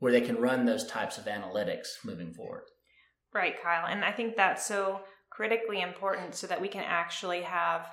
where 0.00 0.12
they 0.12 0.20
can 0.20 0.40
run 0.40 0.64
those 0.64 0.86
types 0.86 1.16
of 1.16 1.26
analytics 1.26 2.04
moving 2.04 2.32
forward. 2.32 2.64
Right, 3.32 3.54
Kyle. 3.62 3.86
And 3.86 4.04
I 4.04 4.10
think 4.10 4.34
that's 4.34 4.66
so 4.66 5.02
critically 5.30 5.80
important 5.80 6.34
so 6.34 6.46
that 6.48 6.60
we 6.60 6.68
can 6.68 6.84
actually 6.84 7.42
have 7.42 7.86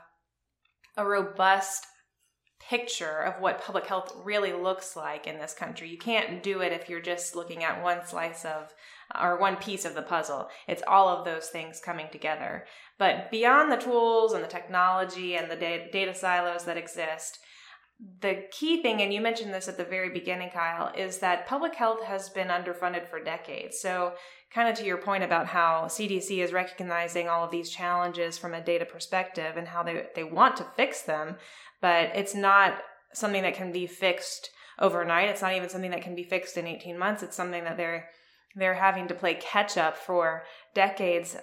a 0.98 1.06
robust 1.06 1.86
picture 2.60 3.20
of 3.22 3.40
what 3.40 3.62
public 3.62 3.86
health 3.86 4.12
really 4.24 4.52
looks 4.52 4.96
like 4.96 5.28
in 5.28 5.38
this 5.38 5.54
country. 5.54 5.90
You 5.90 5.98
can't 5.98 6.42
do 6.42 6.62
it 6.62 6.74
if 6.74 6.90
you're 6.90 7.00
just 7.00 7.36
looking 7.36 7.64
at 7.64 7.84
one 7.84 8.06
slice 8.06 8.46
of 8.46 8.74
or 9.22 9.40
one 9.40 9.58
piece 9.58 9.86
of 9.86 9.94
the 9.94 10.02
puzzle. 10.02 10.50
It's 10.68 10.84
all 10.88 11.08
of 11.08 11.24
those 11.24 11.48
things 11.48 11.80
coming 11.80 12.08
together. 12.12 12.66
But 12.98 13.30
beyond 13.30 13.72
the 13.72 13.78
tools 13.78 14.34
and 14.34 14.44
the 14.44 14.50
technology 14.50 15.36
and 15.36 15.52
the 15.52 15.56
data 15.56 16.14
silos 16.16 16.66
that 16.66 16.78
exist, 16.78 17.40
the 18.22 18.44
key 18.51 18.82
thing, 18.82 19.01
and 19.01 19.12
you 19.12 19.22
mentioned 19.22 19.54
this 19.54 19.68
at 19.68 19.77
the 19.77 19.84
very 19.84 20.10
beginning, 20.10 20.51
Kyle, 20.51 20.92
is 20.96 21.18
that 21.20 21.48
public 21.48 21.74
health 21.74 22.04
has 22.04 22.30
been 22.30 22.50
underfunded 22.50 23.10
for 23.10 23.20
decades. 23.20 23.80
So, 23.80 24.13
kind 24.54 24.70
of 24.70 24.75
to 24.75 24.86
your 24.86 24.98
point 24.98 25.24
about 25.24 25.48
how 25.48 25.86
CDC 25.88 26.38
is 26.38 26.54
recognizing 26.54 27.27
all 27.27 27.44
of 27.44 27.51
these 27.51 27.70
challenges 27.70 28.38
from 28.38 28.54
a 28.54 28.63
data 28.63 28.86
perspective 28.86 29.58
and 29.58 29.68
how 29.68 29.84
they, 29.84 30.06
they 30.16 30.24
want 30.24 30.58
to 30.58 30.66
fix 30.75 31.01
them, 31.01 31.36
but 31.82 32.16
it's 32.16 32.36
not 32.36 32.75
something 33.13 33.42
that 33.42 33.56
can 33.56 33.72
be 33.72 33.88
fixed 33.88 34.51
overnight. 34.80 35.30
It's 35.30 35.42
not 35.42 35.54
even 35.54 35.70
something 35.70 35.92
that 35.92 36.04
can 36.04 36.16
be 36.16 36.24
fixed 36.24 36.56
in 36.56 36.68
18 36.68 36.98
months. 36.98 37.24
It's 37.24 37.36
something 37.36 37.63
that 37.63 37.77
they're 37.77 38.10
they're 38.56 38.75
having 38.75 39.08
to 39.08 39.13
play 39.13 39.36
catch 39.36 39.77
up 39.77 39.98
for 39.98 40.44
decades 40.74 41.36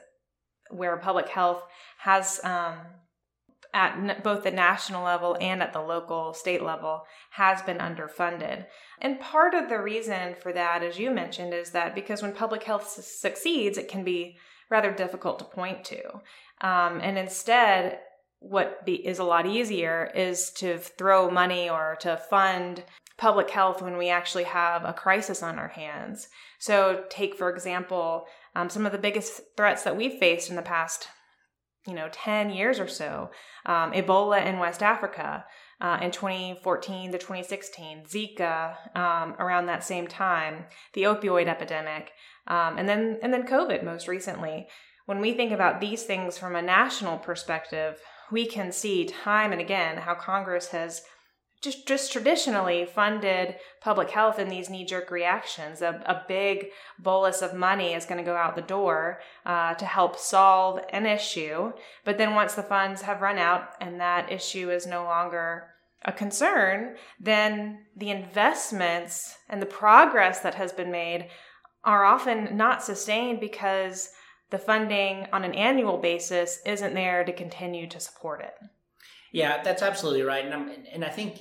where 0.71 0.97
public 0.97 1.29
health 1.29 1.63
has 1.99 2.41
um, 2.43 2.79
at 3.75 4.23
both 4.23 4.45
the 4.45 4.51
national 4.53 5.05
level 5.05 5.37
and 5.41 5.61
at 5.61 5.73
the 5.73 5.81
local 5.81 6.33
state 6.33 6.63
level 6.63 7.03
has 7.31 7.61
been 7.63 7.79
underfunded. 7.79 8.65
And 9.01 9.21
part 9.21 9.53
of 9.53 9.69
the 9.69 9.83
reason 9.83 10.37
for 10.41 10.53
that, 10.53 10.85
as 10.85 10.99
you 10.99 11.11
mentioned, 11.11 11.53
is 11.53 11.71
that 11.71 11.95
because 11.95 12.23
when 12.23 12.33
public 12.33 12.63
health 12.63 12.89
su- 12.89 13.03
succeeds, 13.03 13.77
it 13.77 13.89
can 13.89 14.05
be 14.05 14.39
rather 14.71 14.93
difficult 14.93 15.41
to 15.41 15.45
point 15.45 15.85
to. 15.87 16.03
Um, 16.61 17.01
and 17.03 17.19
instead, 17.19 17.99
what 18.39 18.87
be, 18.87 18.95
is 18.95 19.19
a 19.19 19.25
lot 19.25 19.45
easier 19.45 20.11
is 20.15 20.51
to 20.53 20.79
throw 20.79 21.29
money 21.29 21.69
or 21.69 21.97
to 22.01 22.17
fund 22.17 22.85
public 23.17 23.51
health 23.51 23.83
when 23.83 23.97
we 23.97 24.09
actually 24.09 24.45
have 24.45 24.85
a 24.85 24.93
crisis 24.93 25.43
on 25.43 25.59
our 25.59 25.69
hands. 25.69 26.29
So, 26.59 27.05
take 27.11 27.35
for 27.35 27.51
example, 27.51 28.27
um, 28.55 28.71
some 28.71 28.87
of 28.87 28.93
the 28.93 28.99
biggest 28.99 29.41
threats 29.57 29.83
that 29.83 29.97
we've 29.97 30.19
faced 30.19 30.49
in 30.49 30.57
the 30.57 30.63
past 30.63 31.09
you 31.87 31.95
know 31.95 32.09
10 32.11 32.51
years 32.51 32.81
or 32.81 32.89
so 32.89 33.31
um, 33.67 33.93
ebola 33.93 34.45
in 34.45 34.59
west 34.59 34.83
africa 34.83 35.45
uh, 35.81 35.99
in 36.01 36.11
2014 36.11 37.13
to 37.13 37.19
2016 37.19 38.05
zika 38.05 38.77
um, 38.97 39.35
around 39.39 39.67
that 39.67 39.85
same 39.85 40.07
time 40.07 40.65
the 40.95 41.03
opioid 41.03 41.47
epidemic 41.47 42.13
um, 42.47 42.79
and 42.79 42.89
then 42.89 43.19
and 43.23 43.33
then 43.33 43.47
covid 43.47 43.85
most 43.85 44.09
recently. 44.09 44.67
When 45.07 45.21
we 45.21 45.35
think 45.35 45.53
about 45.53 45.83
these 45.83 46.05
things 46.05 46.39
from 46.39 46.57
a 46.57 46.63
national 46.63 47.19
perspective 47.19 48.01
we 48.33 48.47
can 48.47 48.73
see 48.73 49.05
time 49.05 49.53
and 49.53 49.61
again 49.61 49.99
how 49.99 50.15
congress 50.15 50.69
has 50.69 51.03
just 51.61 51.87
just 51.87 52.13
traditionally 52.13 52.85
funded 52.85 53.57
public 53.81 54.11
health 54.11 54.39
in 54.39 54.49
these 54.49 54.69
knee 54.69 54.85
jerk 54.85 55.11
reactions. 55.11 55.83
A, 55.83 56.03
a 56.07 56.23
big 56.29 56.67
bolus 56.99 57.43
of 57.43 57.55
money 57.55 57.95
is 57.95 58.05
going 58.05 58.19
to 58.19 58.31
go 58.31 58.37
out 58.37 58.55
the 58.55 58.63
door 58.63 59.21
uh, 59.47 59.75
to 59.75 59.85
help 59.87 60.19
solve 60.19 60.81
an 60.91 61.07
issue, 61.07 61.73
but 62.05 62.19
then 62.19 62.35
once 62.35 62.55
the 62.55 62.63
funds 62.63 63.03
have 63.03 63.23
run 63.23 63.39
out 63.39 63.71
and 63.81 64.01
that 64.01 64.31
issue 64.31 64.71
is 64.71 64.87
no 64.87 65.05
longer 65.05 65.71
a 66.05 66.13
concern, 66.13 66.97
then 67.19 67.87
the 67.97 68.11
investments 68.11 69.37
and 69.49 69.61
the 69.61 69.67
progress 69.67 70.41
that 70.41 70.55
has 70.55 70.73
been 70.73 70.91
made 70.91 71.29
are 71.83 72.05
often 72.05 72.57
not 72.57 72.83
sustained 72.83 73.41
because 73.41 74.11
the 74.51 74.59
funding 74.59 75.27
on 75.33 75.45
an 75.45 75.55
annual 75.55 75.99
basis 75.99 76.61
isn't 76.67 76.95
there 76.95 77.25
to 77.25 77.33
continue 77.33 77.89
to 77.89 78.01
support 78.01 78.41
it. 78.41 78.55
Yeah, 79.35 79.65
that's 79.65 79.83
absolutely 79.83 80.23
right, 80.23 80.45
and 80.45 80.55
I'm, 80.55 80.71
and 80.93 81.05
I 81.05 81.09
think 81.09 81.41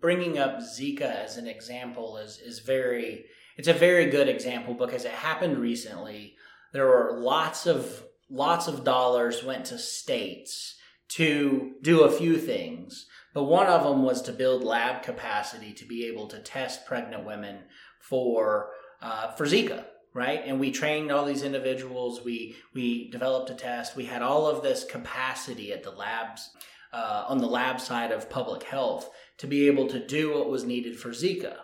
bringing 0.00 0.36
up 0.36 0.58
Zika 0.58 1.02
as 1.02 1.36
an 1.36 1.46
example 1.46 2.16
is 2.16 2.40
is 2.40 2.58
very 2.58 3.26
it's 3.56 3.68
a 3.68 3.72
very 3.72 4.06
good 4.06 4.28
example 4.28 4.74
because 4.74 5.04
it 5.04 5.12
happened 5.12 5.58
recently. 5.58 6.34
There 6.72 6.86
were 6.86 7.16
lots 7.16 7.66
of 7.66 8.02
lots 8.28 8.66
of 8.66 8.82
dollars 8.82 9.44
went 9.44 9.66
to 9.66 9.78
states 9.78 10.74
to 11.10 11.74
do 11.82 12.02
a 12.02 12.10
few 12.10 12.36
things, 12.36 13.06
but 13.32 13.44
one 13.44 13.68
of 13.68 13.84
them 13.84 14.02
was 14.02 14.20
to 14.22 14.32
build 14.32 14.64
lab 14.64 15.04
capacity 15.04 15.72
to 15.74 15.84
be 15.84 16.04
able 16.06 16.26
to 16.26 16.40
test 16.40 16.84
pregnant 16.84 17.24
women 17.24 17.60
for 18.00 18.70
uh, 19.00 19.30
for 19.36 19.46
Zika 19.46 19.84
right 20.14 20.42
and 20.46 20.58
we 20.58 20.72
trained 20.72 21.12
all 21.12 21.26
these 21.26 21.42
individuals 21.42 22.24
we 22.24 22.56
we 22.74 23.10
developed 23.10 23.50
a 23.50 23.54
test 23.54 23.94
we 23.94 24.06
had 24.06 24.22
all 24.22 24.46
of 24.46 24.62
this 24.62 24.82
capacity 24.82 25.70
at 25.70 25.82
the 25.82 25.90
labs 25.90 26.50
uh, 26.92 27.24
on 27.28 27.38
the 27.38 27.46
lab 27.46 27.80
side 27.80 28.12
of 28.12 28.30
public 28.30 28.62
health 28.62 29.10
to 29.38 29.46
be 29.46 29.66
able 29.66 29.86
to 29.88 30.04
do 30.04 30.34
what 30.34 30.50
was 30.50 30.64
needed 30.64 30.98
for 30.98 31.10
Zika. 31.10 31.56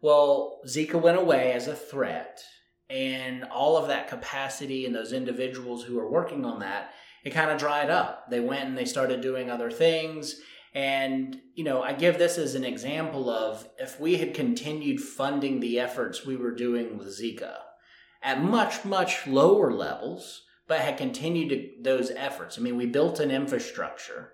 Well, 0.00 0.60
Zika 0.66 1.00
went 1.00 1.18
away 1.18 1.52
as 1.52 1.66
a 1.66 1.74
threat, 1.74 2.40
and 2.88 3.44
all 3.44 3.76
of 3.76 3.88
that 3.88 4.08
capacity 4.08 4.86
and 4.86 4.94
those 4.94 5.12
individuals 5.12 5.84
who 5.84 5.96
were 5.96 6.10
working 6.10 6.44
on 6.44 6.60
that, 6.60 6.92
it 7.24 7.30
kind 7.30 7.50
of 7.50 7.58
dried 7.58 7.90
up. 7.90 8.30
They 8.30 8.40
went 8.40 8.68
and 8.68 8.78
they 8.78 8.86
started 8.86 9.20
doing 9.20 9.50
other 9.50 9.70
things. 9.70 10.36
And, 10.74 11.40
you 11.54 11.64
know, 11.64 11.82
I 11.82 11.92
give 11.92 12.18
this 12.18 12.38
as 12.38 12.54
an 12.54 12.64
example 12.64 13.28
of 13.28 13.68
if 13.78 14.00
we 14.00 14.16
had 14.16 14.34
continued 14.34 15.00
funding 15.00 15.60
the 15.60 15.80
efforts 15.80 16.24
we 16.24 16.36
were 16.36 16.54
doing 16.54 16.96
with 16.96 17.08
Zika 17.08 17.56
at 18.22 18.42
much, 18.42 18.84
much 18.84 19.26
lower 19.26 19.72
levels, 19.72 20.42
but 20.68 20.80
had 20.80 20.96
continued 20.96 21.48
to, 21.50 21.82
those 21.82 22.10
efforts. 22.10 22.56
I 22.56 22.62
mean, 22.62 22.76
we 22.76 22.86
built 22.86 23.18
an 23.18 23.30
infrastructure 23.30 24.32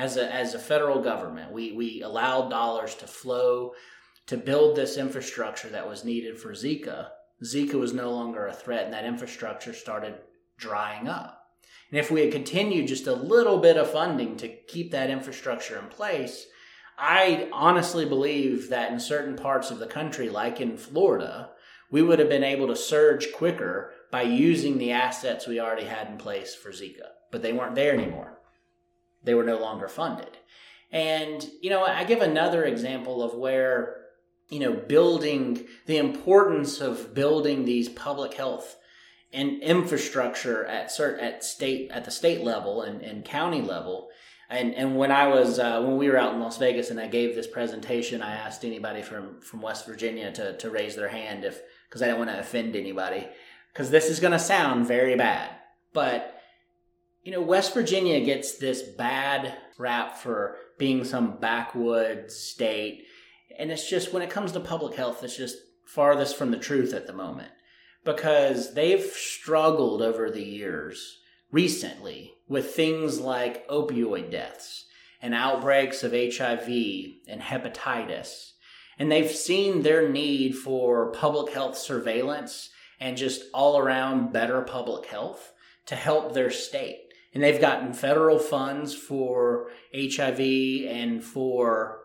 as 0.00 0.16
a 0.16 0.34
as 0.34 0.54
a 0.54 0.58
federal 0.58 1.02
government. 1.02 1.52
We 1.52 1.72
we 1.72 2.00
allowed 2.02 2.48
dollars 2.48 2.94
to 2.96 3.06
flow 3.06 3.72
to 4.26 4.36
build 4.36 4.76
this 4.76 4.96
infrastructure 4.96 5.68
that 5.68 5.88
was 5.88 6.04
needed 6.04 6.38
for 6.38 6.52
Zika. 6.52 7.08
Zika 7.44 7.74
was 7.74 7.92
no 7.92 8.10
longer 8.10 8.46
a 8.46 8.52
threat, 8.52 8.84
and 8.84 8.94
that 8.94 9.04
infrastructure 9.04 9.74
started 9.74 10.14
drying 10.56 11.06
up. 11.06 11.42
And 11.90 11.98
if 11.98 12.10
we 12.10 12.20
had 12.20 12.32
continued 12.32 12.88
just 12.88 13.06
a 13.06 13.14
little 13.14 13.58
bit 13.58 13.76
of 13.76 13.90
funding 13.90 14.36
to 14.38 14.48
keep 14.48 14.90
that 14.92 15.10
infrastructure 15.10 15.78
in 15.78 15.86
place, 15.86 16.46
I 16.98 17.48
honestly 17.52 18.06
believe 18.06 18.70
that 18.70 18.92
in 18.92 19.00
certain 19.00 19.36
parts 19.36 19.70
of 19.70 19.80
the 19.80 19.86
country, 19.86 20.28
like 20.28 20.60
in 20.60 20.76
Florida, 20.76 21.50
we 21.90 22.02
would 22.02 22.20
have 22.20 22.28
been 22.28 22.44
able 22.44 22.68
to 22.68 22.76
surge 22.76 23.32
quicker 23.32 23.92
by 24.10 24.22
using 24.22 24.78
the 24.78 24.92
assets 24.92 25.46
we 25.46 25.60
already 25.60 25.86
had 25.86 26.08
in 26.08 26.16
place 26.16 26.54
for 26.54 26.70
Zika. 26.70 27.08
But 27.30 27.42
they 27.42 27.52
weren't 27.52 27.74
there 27.74 27.92
anymore. 27.92 28.39
They 29.22 29.34
were 29.34 29.44
no 29.44 29.58
longer 29.58 29.88
funded. 29.88 30.38
And, 30.92 31.48
you 31.60 31.70
know, 31.70 31.84
I 31.84 32.04
give 32.04 32.20
another 32.20 32.64
example 32.64 33.22
of 33.22 33.34
where, 33.34 33.96
you 34.48 34.58
know, 34.58 34.72
building 34.72 35.66
the 35.86 35.98
importance 35.98 36.80
of 36.80 37.14
building 37.14 37.64
these 37.64 37.88
public 37.88 38.34
health 38.34 38.76
and 39.32 39.62
infrastructure 39.62 40.64
at 40.64 40.90
certain 40.90 41.24
at 41.24 41.44
state 41.44 41.90
at 41.92 42.04
the 42.04 42.10
state 42.10 42.40
level 42.40 42.82
and, 42.82 43.02
and 43.02 43.24
county 43.24 43.62
level. 43.62 44.08
And 44.48 44.74
and 44.74 44.96
when 44.96 45.12
I 45.12 45.28
was 45.28 45.60
uh, 45.60 45.80
when 45.82 45.96
we 45.96 46.08
were 46.08 46.18
out 46.18 46.34
in 46.34 46.40
Las 46.40 46.58
Vegas 46.58 46.90
and 46.90 46.98
I 46.98 47.06
gave 47.06 47.36
this 47.36 47.46
presentation, 47.46 48.22
I 48.22 48.32
asked 48.32 48.64
anybody 48.64 49.02
from 49.02 49.40
from 49.40 49.62
West 49.62 49.86
Virginia 49.86 50.32
to 50.32 50.56
to 50.56 50.70
raise 50.70 50.96
their 50.96 51.08
hand 51.08 51.44
if 51.44 51.60
because 51.88 52.02
I 52.02 52.06
didn't 52.06 52.18
want 52.18 52.30
to 52.30 52.40
offend 52.40 52.74
anybody 52.74 53.28
because 53.72 53.90
this 53.90 54.10
is 54.10 54.18
going 54.18 54.32
to 54.32 54.38
sound 54.40 54.86
very 54.86 55.14
bad, 55.14 55.50
but 55.92 56.39
you 57.22 57.32
know 57.32 57.42
West 57.42 57.74
Virginia 57.74 58.24
gets 58.24 58.58
this 58.58 58.82
bad 58.82 59.56
rap 59.80 60.16
for 60.16 60.56
being 60.78 61.04
some 61.04 61.36
backwoods 61.38 62.34
state. 62.34 63.06
And 63.58 63.70
it's 63.70 63.88
just, 63.88 64.12
when 64.12 64.22
it 64.22 64.30
comes 64.30 64.52
to 64.52 64.60
public 64.60 64.94
health, 64.94 65.22
it's 65.22 65.36
just 65.36 65.58
farthest 65.84 66.36
from 66.36 66.50
the 66.50 66.56
truth 66.56 66.94
at 66.94 67.06
the 67.06 67.12
moment 67.12 67.50
because 68.04 68.74
they've 68.74 69.02
struggled 69.02 70.00
over 70.00 70.30
the 70.30 70.42
years 70.42 71.18
recently 71.52 72.32
with 72.48 72.74
things 72.74 73.20
like 73.20 73.68
opioid 73.68 74.30
deaths 74.30 74.86
and 75.20 75.34
outbreaks 75.34 76.02
of 76.02 76.12
HIV 76.12 76.68
and 77.28 77.42
hepatitis. 77.42 78.52
And 78.98 79.10
they've 79.10 79.30
seen 79.30 79.82
their 79.82 80.08
need 80.08 80.56
for 80.56 81.12
public 81.12 81.52
health 81.52 81.76
surveillance 81.76 82.70
and 82.98 83.16
just 83.16 83.42
all 83.52 83.78
around 83.78 84.32
better 84.32 84.62
public 84.62 85.06
health 85.06 85.52
to 85.86 85.96
help 85.96 86.32
their 86.32 86.50
state 86.50 87.09
and 87.32 87.42
they've 87.42 87.60
gotten 87.60 87.92
federal 87.92 88.38
funds 88.38 88.94
for 88.94 89.68
HIV 89.94 90.40
and 90.88 91.22
for 91.22 91.98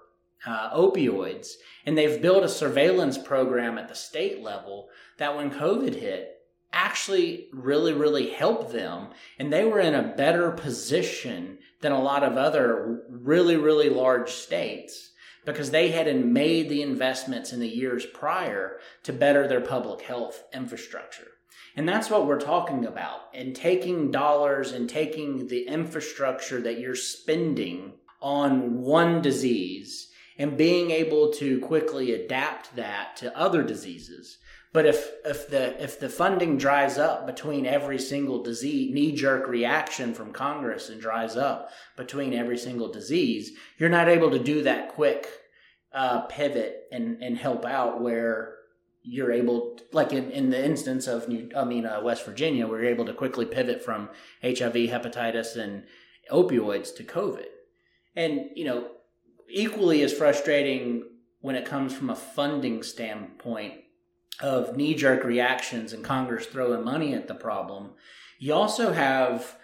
uh, 0.45 0.75
opioids, 0.77 1.53
and 1.85 1.97
they've 1.97 2.21
built 2.21 2.43
a 2.43 2.49
surveillance 2.49 3.17
program 3.17 3.77
at 3.77 3.87
the 3.87 3.95
state 3.95 4.41
level 4.41 4.89
that 5.17 5.35
when 5.35 5.49
COVID 5.49 5.95
hit, 5.95 6.31
actually 6.71 7.47
really, 7.53 7.93
really 7.93 8.29
helped 8.29 8.71
them, 8.71 9.07
and 9.39 9.51
they 9.51 9.63
were 9.63 9.79
in 9.79 9.95
a 9.95 10.13
better 10.15 10.51
position 10.51 11.57
than 11.81 11.91
a 11.91 12.01
lot 12.01 12.23
of 12.23 12.37
other 12.37 13.03
really, 13.09 13.55
really 13.55 13.89
large 13.89 14.29
states 14.29 15.11
because 15.45 15.71
they 15.71 15.91
hadn't 15.91 16.31
made 16.31 16.69
the 16.69 16.81
investments 16.81 17.53
in 17.53 17.59
the 17.59 17.67
years 17.67 18.05
prior 18.05 18.77
to 19.03 19.13
better 19.13 19.47
their 19.47 19.61
public 19.61 20.01
health 20.01 20.43
infrastructure. 20.53 21.27
And 21.75 21.87
that's 21.87 22.09
what 22.09 22.25
we're 22.25 22.39
talking 22.39 22.85
about. 22.85 23.29
And 23.33 23.55
taking 23.55 24.11
dollars 24.11 24.71
and 24.71 24.89
taking 24.89 25.47
the 25.47 25.67
infrastructure 25.67 26.61
that 26.61 26.79
you're 26.79 26.95
spending 26.95 27.93
on 28.21 28.81
one 28.81 29.21
disease 29.21 30.09
and 30.37 30.57
being 30.57 30.91
able 30.91 31.31
to 31.33 31.59
quickly 31.59 32.13
adapt 32.13 32.75
that 32.75 33.15
to 33.17 33.37
other 33.37 33.63
diseases. 33.63 34.37
But 34.73 34.85
if, 34.85 35.09
if 35.23 35.47
the 35.47 35.81
if 35.81 36.01
the 36.01 36.09
funding 36.09 36.57
dries 36.57 36.97
up 36.97 37.25
between 37.25 37.65
every 37.65 37.97
single 37.97 38.43
disease 38.43 38.93
knee 38.93 39.13
jerk 39.13 39.47
reaction 39.47 40.13
from 40.13 40.33
Congress 40.33 40.89
and 40.89 40.99
dries 40.99 41.37
up 41.37 41.69
between 41.95 42.33
every 42.33 42.57
single 42.57 42.91
disease, 42.91 43.53
you're 43.77 43.89
not 43.89 44.09
able 44.09 44.31
to 44.31 44.39
do 44.39 44.63
that 44.63 44.89
quick 44.89 45.29
uh, 45.93 46.23
pivot 46.23 46.87
and 46.91 47.23
and 47.23 47.37
help 47.37 47.63
out 47.63 48.01
where 48.01 48.54
you're 49.05 49.31
able, 49.31 49.77
like 49.91 50.11
in, 50.11 50.31
in 50.31 50.49
the 50.49 50.63
instance 50.63 51.07
of 51.07 51.29
New, 51.29 51.49
I 51.55 51.63
mean 51.63 51.85
uh, 51.85 52.01
West 52.01 52.25
Virginia, 52.25 52.67
we're 52.67 52.85
able 52.85 53.05
to 53.05 53.13
quickly 53.13 53.45
pivot 53.45 53.83
from 53.83 54.09
HIV, 54.41 54.73
hepatitis, 54.73 55.55
and 55.55 55.83
opioids 56.31 56.95
to 56.95 57.03
COVID. 57.03 57.45
And 58.15 58.49
you 58.55 58.65
know, 58.65 58.87
equally 59.49 60.01
as 60.01 60.13
frustrating 60.13 61.03
when 61.41 61.55
it 61.55 61.65
comes 61.65 61.93
from 61.93 62.09
a 62.09 62.15
funding 62.15 62.81
standpoint 62.81 63.75
of 64.41 64.75
knee 64.75 64.95
jerk 64.95 65.23
reactions 65.23 65.93
and 65.93 66.03
Congress 66.03 66.47
throwing 66.47 66.83
money 66.83 67.13
at 67.13 67.27
the 67.27 67.35
problem, 67.35 67.91
you 68.39 68.53
also 68.53 68.91
have 68.91 69.57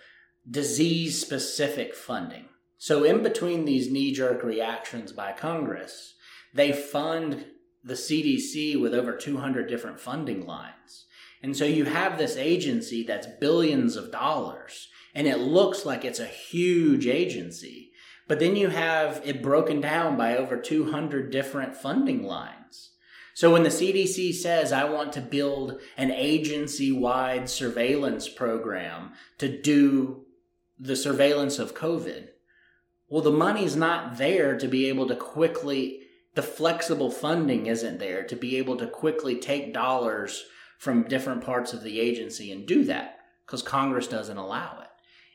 disease 0.50 1.20
specific 1.20 1.96
funding. 1.96 2.46
So, 2.78 3.04
in 3.04 3.22
between 3.22 3.66
these 3.66 3.92
knee 3.92 4.12
jerk 4.12 4.44
reactions 4.44 5.12
by 5.12 5.34
Congress, 5.34 6.16
they 6.54 6.72
fund 6.72 7.46
the 7.84 7.94
CDC 7.94 8.80
with 8.80 8.94
over 8.94 9.16
200 9.16 9.68
different 9.68 10.00
funding 10.00 10.46
lines. 10.46 11.06
And 11.42 11.58
so 11.58 11.66
you 11.66 11.86
have 11.86 12.18
this 12.18 12.38
agency 12.38 13.04
that's 13.04 13.28
billions 13.40 13.96
of 13.96 14.12
dollars 14.12 14.90
and 15.14 15.28
it 15.28 15.40
looks 15.40 15.86
like 15.86 16.06
it's 16.06 16.20
a 16.20 16.26
huge 16.26 17.08
agency. 17.08 17.92
But 18.28 18.40
then 18.40 18.56
you 18.56 18.70
have 18.70 19.22
it 19.26 19.42
broken 19.42 19.82
down 19.82 20.16
by 20.16 20.38
over 20.38 20.58
200 20.58 21.32
different 21.32 21.76
funding 21.76 22.24
lines. 22.24 22.92
So 23.34 23.52
when 23.52 23.64
the 23.64 23.70
CDC 23.70 24.34
says, 24.36 24.72
I 24.72 24.86
want 24.86 25.14
to 25.14 25.22
build 25.22 25.80
an 25.98 26.12
agency 26.12 26.92
wide 26.92 27.50
surveillance 27.50 28.30
program 28.30 29.14
to 29.40 29.62
do 29.62 30.26
the 30.80 30.96
surveillance 30.96 31.58
of 31.60 31.76
COVID, 31.76 32.28
well, 33.10 33.22
the 33.22 33.32
money's 33.32 33.76
not 33.76 34.18
there 34.18 34.58
to 34.58 34.68
be 34.68 34.86
able 34.86 35.08
to 35.08 35.16
quickly 35.16 36.01
the 36.34 36.44
flexible 36.44 37.12
funding 37.12 37.66
isn't 37.66 38.00
there 38.00 38.24
to 38.24 38.36
be 38.36 38.58
able 38.58 38.78
to 38.78 38.88
quickly 38.88 39.36
take 39.36 39.74
dollars 39.74 40.46
from 40.78 41.08
different 41.08 41.44
parts 41.44 41.74
of 41.74 41.84
the 41.84 42.00
agency 42.00 42.52
and 42.52 42.68
do 42.68 42.84
that 42.86 43.20
because 43.46 43.62
Congress 43.62 44.08
doesn't 44.08 44.38
allow 44.38 44.80
it. 44.82 44.88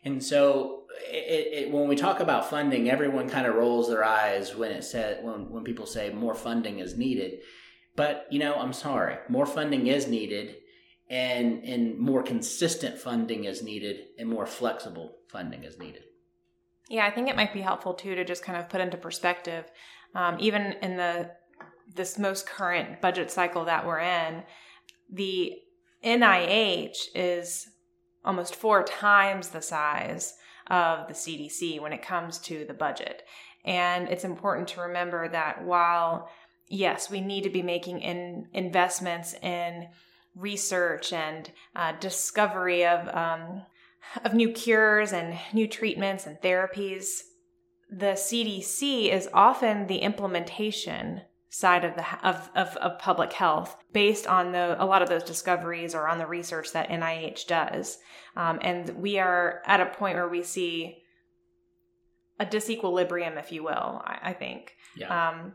And 0.04 0.22
so 0.22 0.84
it, 1.10 1.66
it, 1.66 1.70
when 1.70 1.88
we 1.88 1.96
talk 1.96 2.20
about 2.20 2.48
funding, 2.48 2.88
everyone 2.88 3.28
kind 3.28 3.46
of 3.46 3.54
rolls 3.54 3.88
their 3.88 4.04
eyes 4.04 4.56
when 4.56 4.70
it 4.70 4.84
said 4.84 5.22
when, 5.22 5.50
when 5.50 5.64
people 5.64 5.86
say 5.86 6.10
more 6.10 6.34
funding 6.34 6.78
is 6.78 6.96
needed. 6.96 7.40
But 7.94 8.26
you 8.30 8.38
know, 8.38 8.54
I'm 8.54 8.72
sorry, 8.72 9.16
more 9.28 9.46
funding 9.46 9.86
is 9.86 10.06
needed, 10.06 10.56
and 11.08 11.64
and 11.64 11.98
more 11.98 12.22
consistent 12.22 12.98
funding 12.98 13.44
is 13.44 13.62
needed, 13.62 14.06
and 14.18 14.28
more 14.28 14.46
flexible 14.46 15.16
funding 15.28 15.64
is 15.64 15.78
needed. 15.78 16.02
Yeah, 16.88 17.06
I 17.06 17.10
think 17.10 17.28
it 17.28 17.36
might 17.36 17.52
be 17.52 17.62
helpful 17.62 17.94
too 17.94 18.14
to 18.14 18.24
just 18.24 18.42
kind 18.42 18.58
of 18.58 18.68
put 18.68 18.80
into 18.80 18.96
perspective 18.96 19.64
um, 20.16 20.36
even 20.40 20.74
in 20.80 20.96
the 20.96 21.30
this 21.94 22.18
most 22.18 22.48
current 22.48 23.00
budget 23.00 23.30
cycle 23.30 23.66
that 23.66 23.86
we're 23.86 24.00
in, 24.00 24.42
the 25.12 25.52
NIH 26.04 26.96
is 27.14 27.66
almost 28.24 28.56
four 28.56 28.82
times 28.82 29.50
the 29.50 29.62
size 29.62 30.34
of 30.68 31.06
the 31.06 31.14
CDC 31.14 31.80
when 31.80 31.92
it 31.92 32.02
comes 32.02 32.38
to 32.40 32.64
the 32.64 32.74
budget. 32.74 33.22
And 33.64 34.08
it's 34.08 34.24
important 34.24 34.68
to 34.68 34.80
remember 34.80 35.28
that 35.28 35.64
while, 35.64 36.28
yes, 36.68 37.10
we 37.10 37.20
need 37.20 37.44
to 37.44 37.50
be 37.50 37.62
making 37.62 38.00
in 38.00 38.48
investments 38.52 39.34
in 39.34 39.88
research 40.34 41.12
and 41.12 41.50
uh, 41.74 41.92
discovery 42.00 42.86
of, 42.86 43.08
um, 43.14 43.62
of 44.24 44.34
new 44.34 44.50
cures 44.50 45.12
and 45.12 45.38
new 45.52 45.68
treatments 45.68 46.26
and 46.26 46.38
therapies, 46.38 47.20
the 47.90 48.12
CDC 48.12 49.10
is 49.12 49.28
often 49.32 49.86
the 49.86 49.98
implementation 49.98 51.22
side 51.48 51.84
of 51.84 51.94
the 51.94 52.28
of, 52.28 52.50
of, 52.54 52.76
of 52.76 52.98
public 52.98 53.32
health 53.32 53.76
based 53.92 54.26
on 54.26 54.52
the 54.52 54.76
a 54.82 54.84
lot 54.84 55.02
of 55.02 55.08
those 55.08 55.22
discoveries 55.22 55.94
or 55.94 56.08
on 56.08 56.18
the 56.18 56.26
research 56.26 56.72
that 56.72 56.88
NIH 56.88 57.46
does, 57.46 57.98
um, 58.36 58.58
and 58.62 58.90
we 58.90 59.18
are 59.18 59.62
at 59.66 59.80
a 59.80 59.86
point 59.86 60.16
where 60.16 60.28
we 60.28 60.42
see 60.42 61.02
a 62.38 62.44
disequilibrium, 62.44 63.38
if 63.38 63.52
you 63.52 63.62
will. 63.62 64.02
I, 64.04 64.18
I 64.24 64.32
think, 64.32 64.74
yeah. 64.96 65.30
um, 65.30 65.54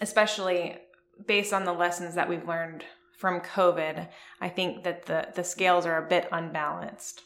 especially 0.00 0.76
based 1.26 1.52
on 1.52 1.64
the 1.64 1.72
lessons 1.72 2.16
that 2.16 2.28
we've 2.28 2.46
learned 2.46 2.84
from 3.16 3.40
COVID. 3.40 4.08
I 4.40 4.48
think 4.48 4.84
that 4.84 5.06
the 5.06 5.28
the 5.34 5.44
scales 5.44 5.86
are 5.86 6.04
a 6.04 6.08
bit 6.08 6.28
unbalanced. 6.32 7.22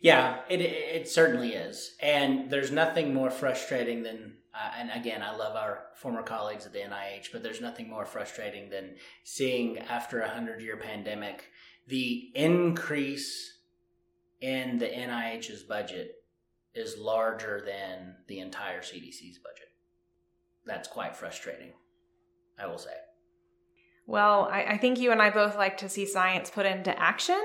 Yeah, 0.00 0.40
it 0.48 0.60
it 0.60 1.08
certainly 1.08 1.54
is, 1.54 1.94
and 2.02 2.50
there's 2.50 2.70
nothing 2.70 3.14
more 3.14 3.30
frustrating 3.30 4.02
than. 4.02 4.36
Uh, 4.52 4.70
and 4.78 4.90
again, 4.90 5.22
I 5.22 5.36
love 5.36 5.54
our 5.54 5.84
former 5.94 6.22
colleagues 6.22 6.66
at 6.66 6.72
the 6.72 6.80
NIH, 6.80 7.26
but 7.32 7.42
there's 7.42 7.60
nothing 7.60 7.88
more 7.88 8.04
frustrating 8.04 8.68
than 8.68 8.96
seeing 9.22 9.78
after 9.78 10.20
a 10.20 10.28
hundred 10.28 10.60
year 10.60 10.76
pandemic 10.76 11.44
the 11.86 12.30
increase 12.34 13.58
in 14.40 14.78
the 14.78 14.86
NIH's 14.86 15.64
budget 15.64 16.12
is 16.74 16.96
larger 16.98 17.62
than 17.64 18.14
the 18.28 18.38
entire 18.38 18.80
CDC's 18.80 19.38
budget. 19.38 19.68
That's 20.64 20.88
quite 20.88 21.16
frustrating, 21.16 21.72
I 22.58 22.66
will 22.66 22.78
say. 22.78 22.94
Well, 24.06 24.48
I, 24.50 24.62
I, 24.62 24.78
think 24.78 24.98
you 24.98 25.12
and 25.12 25.20
I 25.20 25.30
both 25.30 25.56
like 25.56 25.78
to 25.78 25.88
see 25.88 26.06
science 26.06 26.50
put 26.50 26.66
into 26.66 26.96
action. 26.98 27.40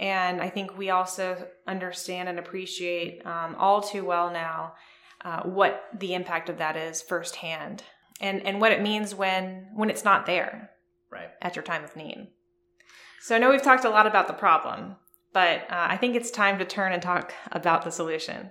And 0.00 0.40
I 0.40 0.48
think 0.48 0.76
we 0.78 0.88
also 0.88 1.46
understand 1.66 2.28
and 2.28 2.38
appreciate 2.38 3.24
um, 3.26 3.54
all 3.58 3.82
too 3.82 4.02
well 4.02 4.32
now 4.32 4.72
uh, 5.22 5.42
what 5.42 5.84
the 5.96 6.14
impact 6.14 6.48
of 6.48 6.56
that 6.58 6.74
is 6.74 7.02
firsthand 7.02 7.84
and, 8.18 8.44
and 8.46 8.62
what 8.62 8.72
it 8.72 8.80
means 8.80 9.14
when, 9.14 9.68
when 9.74 9.90
it's 9.90 10.02
not 10.02 10.24
there 10.24 10.70
right. 11.12 11.28
at 11.42 11.54
your 11.54 11.62
time 11.62 11.84
of 11.84 11.94
need. 11.96 12.28
So 13.20 13.36
I 13.36 13.38
know 13.38 13.50
we've 13.50 13.62
talked 13.62 13.84
a 13.84 13.90
lot 13.90 14.06
about 14.06 14.26
the 14.26 14.32
problem, 14.32 14.96
but 15.34 15.70
uh, 15.70 15.86
I 15.90 15.98
think 15.98 16.16
it's 16.16 16.30
time 16.30 16.58
to 16.58 16.64
turn 16.64 16.94
and 16.94 17.02
talk 17.02 17.34
about 17.52 17.84
the 17.84 17.90
solution. 17.90 18.50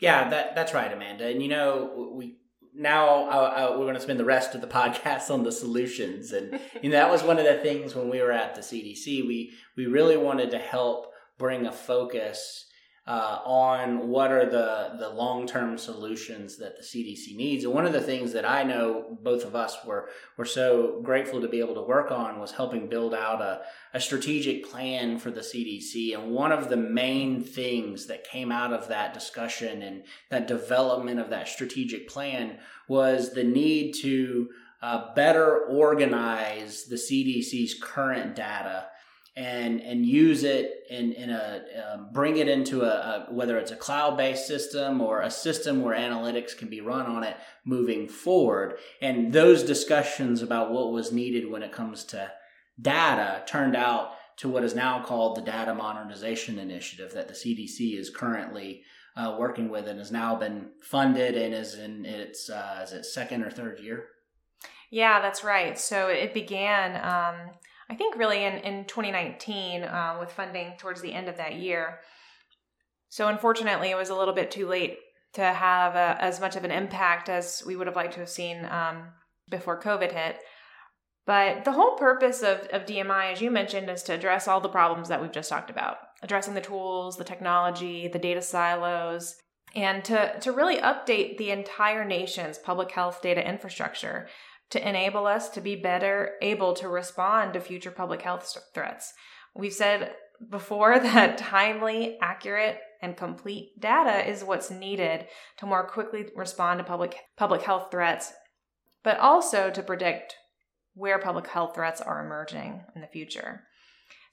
Yeah, 0.00 0.30
that 0.30 0.56
that's 0.56 0.74
right, 0.74 0.92
Amanda. 0.92 1.26
And 1.28 1.40
you 1.40 1.48
know, 1.48 2.12
we 2.16 2.38
now 2.74 3.28
uh, 3.28 3.70
uh, 3.74 3.78
we're 3.78 3.84
going 3.84 3.94
to 3.94 4.00
spend 4.00 4.18
the 4.18 4.24
rest 4.24 4.54
of 4.54 4.60
the 4.60 4.66
podcast 4.66 5.30
on 5.30 5.42
the 5.42 5.52
solutions, 5.52 6.32
and 6.32 6.58
you 6.82 6.90
know 6.90 6.96
that 6.96 7.10
was 7.10 7.22
one 7.22 7.38
of 7.38 7.44
the 7.44 7.58
things 7.58 7.94
when 7.94 8.08
we 8.08 8.20
were 8.20 8.32
at 8.32 8.54
the 8.54 8.60
CDC. 8.60 9.26
We 9.26 9.52
we 9.76 9.86
really 9.86 10.16
wanted 10.16 10.50
to 10.52 10.58
help 10.58 11.12
bring 11.38 11.66
a 11.66 11.72
focus 11.72 12.66
uh, 13.04 13.40
on 13.44 14.08
what 14.08 14.30
are 14.30 14.48
the 14.48 14.96
the 14.98 15.08
long 15.08 15.44
term 15.44 15.76
solutions 15.76 16.56
that 16.58 16.76
the 16.76 16.82
CDC 16.82 17.34
needs. 17.34 17.64
And 17.64 17.74
one 17.74 17.84
of 17.84 17.92
the 17.92 18.00
things 18.00 18.32
that 18.32 18.48
I 18.48 18.62
know 18.62 19.18
both 19.22 19.44
of 19.44 19.56
us 19.56 19.76
were 19.84 20.08
were 20.36 20.44
so 20.44 21.00
grateful 21.02 21.40
to 21.40 21.48
be 21.48 21.58
able 21.58 21.74
to 21.74 21.82
work 21.82 22.12
on 22.12 22.38
was 22.38 22.52
helping 22.52 22.88
build 22.88 23.12
out 23.12 23.42
a, 23.42 23.62
a 23.92 24.00
strategic 24.00 24.70
plan 24.70 25.18
for 25.18 25.32
the 25.32 25.40
CDC. 25.40 26.14
And 26.16 26.30
one 26.30 26.52
of 26.52 26.68
the 26.68 26.76
main 26.76 27.42
things 27.42 28.06
that 28.06 28.22
came 28.22 28.52
out 28.52 28.72
of 28.72 28.86
that 28.86 29.14
discussion 29.14 29.82
and 29.82 30.04
that 30.30 30.46
development 30.46 31.18
of 31.18 31.30
that 31.30 31.48
strategic 31.48 32.08
plan 32.08 32.58
was 32.86 33.32
the 33.32 33.44
need 33.44 33.94
to 34.02 34.48
uh, 34.80 35.12
better 35.14 35.64
organize 35.66 36.84
the 36.84 36.96
CDC's 36.96 37.74
current 37.80 38.36
data 38.36 38.86
and 39.34 39.80
and 39.80 40.04
use 40.04 40.44
it 40.44 40.84
in 40.90 41.12
in 41.12 41.30
a 41.30 41.62
um, 41.86 42.08
bring 42.12 42.36
it 42.36 42.48
into 42.48 42.82
a, 42.82 42.86
a 43.30 43.32
whether 43.32 43.56
it's 43.56 43.70
a 43.70 43.76
cloud 43.76 44.16
based 44.16 44.46
system 44.46 45.00
or 45.00 45.22
a 45.22 45.30
system 45.30 45.80
where 45.80 45.96
analytics 45.96 46.56
can 46.56 46.68
be 46.68 46.80
run 46.80 47.06
on 47.06 47.24
it 47.24 47.36
moving 47.64 48.08
forward. 48.08 48.78
And 49.00 49.32
those 49.32 49.62
discussions 49.62 50.42
about 50.42 50.70
what 50.70 50.92
was 50.92 51.12
needed 51.12 51.50
when 51.50 51.62
it 51.62 51.72
comes 51.72 52.04
to 52.04 52.30
data 52.80 53.42
turned 53.46 53.76
out 53.76 54.12
to 54.38 54.48
what 54.48 54.64
is 54.64 54.74
now 54.74 55.02
called 55.02 55.36
the 55.36 55.42
Data 55.42 55.74
Modernization 55.74 56.58
Initiative 56.58 57.12
that 57.12 57.28
the 57.28 57.34
CDC 57.34 57.98
is 57.98 58.10
currently 58.10 58.82
uh, 59.16 59.36
working 59.38 59.68
with 59.68 59.86
and 59.86 59.98
has 59.98 60.10
now 60.10 60.34
been 60.36 60.70
funded 60.82 61.36
and 61.36 61.54
is 61.54 61.74
in 61.74 62.04
its 62.04 62.50
uh, 62.50 62.80
is 62.82 62.92
it 62.92 63.06
second 63.06 63.44
or 63.44 63.50
third 63.50 63.80
year. 63.80 64.08
Yeah, 64.90 65.22
that's 65.22 65.42
right. 65.42 65.78
So 65.78 66.08
it 66.08 66.34
began. 66.34 66.96
Um 67.02 67.52
I 67.92 67.94
think 67.94 68.16
really 68.16 68.42
in, 68.42 68.54
in 68.54 68.84
2019 68.86 69.82
uh, 69.82 70.16
with 70.18 70.32
funding 70.32 70.72
towards 70.78 71.02
the 71.02 71.12
end 71.12 71.28
of 71.28 71.36
that 71.36 71.56
year. 71.56 71.98
So 73.10 73.28
unfortunately, 73.28 73.90
it 73.90 73.98
was 73.98 74.08
a 74.08 74.14
little 74.14 74.32
bit 74.32 74.50
too 74.50 74.66
late 74.66 74.96
to 75.34 75.42
have 75.42 75.94
a, 75.94 76.16
as 76.18 76.40
much 76.40 76.56
of 76.56 76.64
an 76.64 76.70
impact 76.70 77.28
as 77.28 77.62
we 77.66 77.76
would 77.76 77.86
have 77.86 77.94
liked 77.94 78.14
to 78.14 78.20
have 78.20 78.30
seen 78.30 78.64
um, 78.64 79.08
before 79.50 79.78
COVID 79.78 80.10
hit. 80.10 80.38
But 81.26 81.66
the 81.66 81.72
whole 81.72 81.96
purpose 81.96 82.42
of, 82.42 82.60
of 82.72 82.86
DMI, 82.86 83.34
as 83.34 83.42
you 83.42 83.50
mentioned, 83.50 83.90
is 83.90 84.02
to 84.04 84.14
address 84.14 84.48
all 84.48 84.62
the 84.62 84.70
problems 84.70 85.08
that 85.08 85.20
we've 85.20 85.30
just 85.30 85.50
talked 85.50 85.68
about 85.68 85.98
addressing 86.22 86.54
the 86.54 86.62
tools, 86.62 87.18
the 87.18 87.24
technology, 87.24 88.08
the 88.08 88.18
data 88.18 88.40
silos, 88.40 89.36
and 89.74 90.02
to, 90.04 90.38
to 90.40 90.52
really 90.52 90.78
update 90.78 91.36
the 91.36 91.50
entire 91.50 92.06
nation's 92.06 92.56
public 92.56 92.90
health 92.92 93.20
data 93.20 93.46
infrastructure 93.46 94.28
to 94.72 94.88
enable 94.88 95.26
us 95.26 95.50
to 95.50 95.60
be 95.60 95.76
better 95.76 96.32
able 96.40 96.72
to 96.72 96.88
respond 96.88 97.52
to 97.52 97.60
future 97.60 97.90
public 97.90 98.22
health 98.22 98.56
threats. 98.72 99.12
We've 99.54 99.72
said 99.72 100.14
before 100.48 100.98
that 100.98 101.36
timely, 101.36 102.18
accurate, 102.20 102.78
and 103.02 103.16
complete 103.16 103.78
data 103.78 104.26
is 104.28 104.42
what's 104.42 104.70
needed 104.70 105.26
to 105.58 105.66
more 105.66 105.86
quickly 105.86 106.26
respond 106.34 106.78
to 106.78 106.84
public 106.84 107.16
public 107.36 107.62
health 107.62 107.88
threats, 107.90 108.32
but 109.04 109.18
also 109.18 109.70
to 109.70 109.82
predict 109.82 110.36
where 110.94 111.18
public 111.18 111.48
health 111.48 111.74
threats 111.74 112.00
are 112.00 112.24
emerging 112.24 112.82
in 112.94 113.02
the 113.02 113.06
future. 113.06 113.64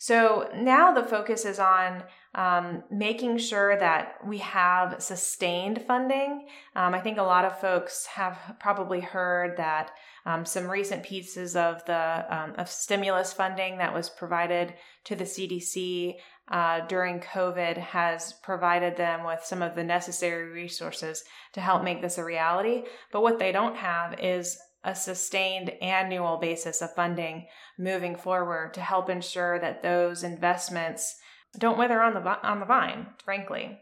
So 0.02 0.50
now 0.56 0.94
the 0.94 1.04
focus 1.04 1.44
is 1.44 1.60
on 1.60 2.04
um, 2.34 2.84
making 2.90 3.38
sure 3.38 3.78
that 3.78 4.16
we 4.26 4.38
have 4.38 5.04
sustained 5.04 5.84
funding. 5.86 6.48
Um, 6.74 6.94
I 6.94 7.02
think 7.02 7.18
a 7.18 7.24
lot 7.24 7.44
of 7.44 7.60
folks 7.60 8.06
have 8.06 8.56
probably 8.62 9.02
heard 9.02 9.58
that 9.58 9.92
um, 10.26 10.46
some 10.46 10.70
recent 10.70 11.04
pieces 11.04 11.58
of 11.58 11.84
the 11.86 12.26
um, 12.30 12.54
of 12.58 12.70
stimulus 12.70 13.34
funding 13.34 13.78
that 13.80 13.94
was 13.94 14.10
provided 14.10 14.74
to 15.04 15.16
the 15.18 15.26
CDC 15.26 16.16
uh, 16.48 16.88
during 16.88 17.20
COVID 17.20 17.78
has 17.78 18.34
provided 18.42 18.96
them 18.96 19.26
with 19.26 19.44
some 19.44 19.62
of 19.62 19.76
the 19.76 19.84
necessary 19.84 20.50
resources 20.50 21.26
to 21.54 21.62
help 21.62 21.84
make 21.84 22.02
this 22.02 22.18
a 22.18 22.24
reality. 22.24 22.84
But 23.12 23.22
what 23.22 23.38
they 23.38 23.52
don't 23.52 23.76
have 23.76 24.18
is 24.22 24.58
a 24.84 24.96
sustained 24.96 25.72
annual 25.82 26.38
basis 26.38 26.82
of 26.82 26.94
funding 26.94 27.48
moving 27.78 28.15
forward 28.15 28.74
to 28.74 28.82
help 28.82 29.10
ensure 29.10 29.60
that 29.60 29.84
those 29.84 30.24
investments 30.24 31.15
don't 31.58 31.78
wither 31.78 32.02
on 32.02 32.13
the 32.13 32.48
on 32.48 32.60
the 32.60 32.65
vine. 32.65 33.08
Frankly, 33.24 33.78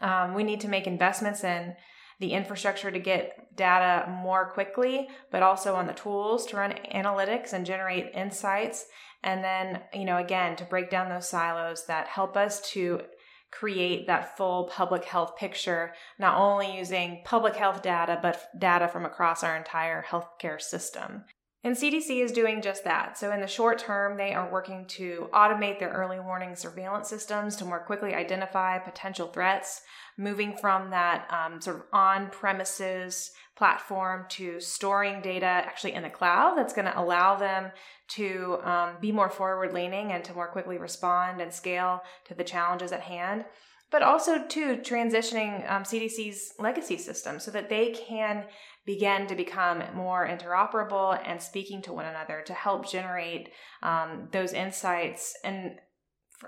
um, 0.00 0.34
we 0.34 0.44
need 0.44 0.60
to 0.60 0.68
make 0.68 0.86
investments 0.86 1.42
in 1.42 1.74
the 2.20 2.32
infrastructure 2.32 2.90
to 2.90 2.98
get 2.98 3.56
data 3.56 4.10
more 4.22 4.50
quickly, 4.50 5.08
but 5.30 5.42
also 5.42 5.74
on 5.74 5.86
the 5.86 5.92
tools 5.92 6.46
to 6.46 6.56
run 6.56 6.74
analytics 6.94 7.52
and 7.52 7.64
generate 7.64 8.12
insights. 8.14 8.86
And 9.22 9.42
then, 9.42 9.80
you 9.92 10.04
know, 10.04 10.18
again, 10.18 10.56
to 10.56 10.64
break 10.64 10.90
down 10.90 11.08
those 11.08 11.28
silos 11.28 11.86
that 11.86 12.06
help 12.06 12.36
us 12.36 12.60
to 12.72 13.02
create 13.50 14.06
that 14.06 14.36
full 14.36 14.64
public 14.64 15.04
health 15.04 15.36
picture, 15.36 15.94
not 16.18 16.36
only 16.36 16.76
using 16.76 17.22
public 17.24 17.56
health 17.56 17.82
data, 17.82 18.18
but 18.20 18.48
data 18.58 18.88
from 18.88 19.04
across 19.04 19.42
our 19.42 19.56
entire 19.56 20.02
healthcare 20.02 20.60
system. 20.60 21.24
And 21.64 21.76
CDC 21.76 22.22
is 22.22 22.30
doing 22.30 22.62
just 22.62 22.84
that. 22.84 23.18
So, 23.18 23.32
in 23.32 23.40
the 23.40 23.48
short 23.48 23.80
term, 23.80 24.16
they 24.16 24.32
are 24.32 24.50
working 24.50 24.86
to 24.90 25.28
automate 25.32 25.80
their 25.80 25.90
early 25.90 26.20
warning 26.20 26.54
surveillance 26.54 27.08
systems 27.08 27.56
to 27.56 27.64
more 27.64 27.80
quickly 27.80 28.14
identify 28.14 28.78
potential 28.78 29.26
threats, 29.26 29.82
moving 30.16 30.56
from 30.56 30.90
that 30.90 31.28
um, 31.32 31.60
sort 31.60 31.78
of 31.78 31.82
on 31.92 32.30
premises 32.30 33.32
platform 33.56 34.24
to 34.28 34.60
storing 34.60 35.20
data 35.20 35.46
actually 35.46 35.94
in 35.94 36.04
the 36.04 36.08
cloud 36.08 36.56
that's 36.56 36.72
going 36.72 36.86
to 36.86 36.98
allow 36.98 37.34
them 37.34 37.72
to 38.06 38.58
um, 38.62 38.90
be 39.00 39.10
more 39.10 39.28
forward 39.28 39.72
leaning 39.72 40.12
and 40.12 40.22
to 40.22 40.32
more 40.32 40.46
quickly 40.46 40.78
respond 40.78 41.40
and 41.40 41.52
scale 41.52 42.02
to 42.24 42.34
the 42.34 42.44
challenges 42.44 42.92
at 42.92 43.00
hand 43.00 43.44
but 43.90 44.02
also 44.02 44.44
to 44.46 44.76
transitioning 44.76 45.70
um, 45.70 45.82
cdc's 45.82 46.52
legacy 46.58 46.98
system 46.98 47.38
so 47.40 47.50
that 47.50 47.68
they 47.68 47.90
can 47.90 48.44
begin 48.88 49.26
to 49.26 49.34
become 49.34 49.82
more 49.94 50.26
interoperable 50.26 51.20
and 51.26 51.42
speaking 51.42 51.82
to 51.82 51.92
one 51.92 52.06
another 52.06 52.42
to 52.46 52.54
help 52.54 52.90
generate 52.90 53.50
um, 53.82 54.28
those 54.32 54.54
insights. 54.54 55.36
And 55.44 55.72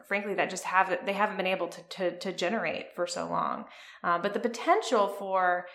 frankly 0.09 0.35
that 0.35 0.49
just 0.49 0.65
have 0.65 0.97
they 1.05 1.13
haven't 1.13 1.37
been 1.37 1.47
able 1.47 1.69
to 1.69 1.83
to, 1.83 2.19
to 2.19 2.33
generate 2.33 2.87
for 2.95 3.07
so 3.07 3.29
long. 3.29 3.65
Uh, 4.03 4.19
but 4.19 4.33
the 4.33 4.41
potential 4.41 5.09
for 5.09 5.67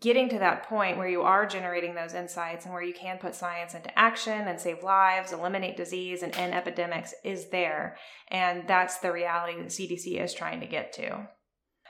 getting 0.00 0.30
to 0.30 0.38
that 0.38 0.66
point 0.66 0.96
where 0.96 1.08
you 1.08 1.22
are 1.22 1.44
generating 1.44 1.94
those 1.94 2.14
insights 2.14 2.64
and 2.64 2.72
where 2.72 2.82
you 2.82 2.94
can 2.94 3.18
put 3.18 3.34
science 3.34 3.74
into 3.74 3.96
action 3.98 4.48
and 4.48 4.58
save 4.58 4.82
lives, 4.82 5.32
eliminate 5.32 5.76
disease, 5.76 6.22
and 6.22 6.34
end 6.36 6.54
epidemics 6.54 7.12
is 7.22 7.50
there. 7.50 7.96
And 8.28 8.66
that's 8.66 8.98
the 8.98 9.12
reality 9.12 9.58
that 9.58 9.68
CDC 9.68 10.22
is 10.22 10.32
trying 10.32 10.60
to 10.60 10.66
get 10.66 10.92
to. 10.94 11.28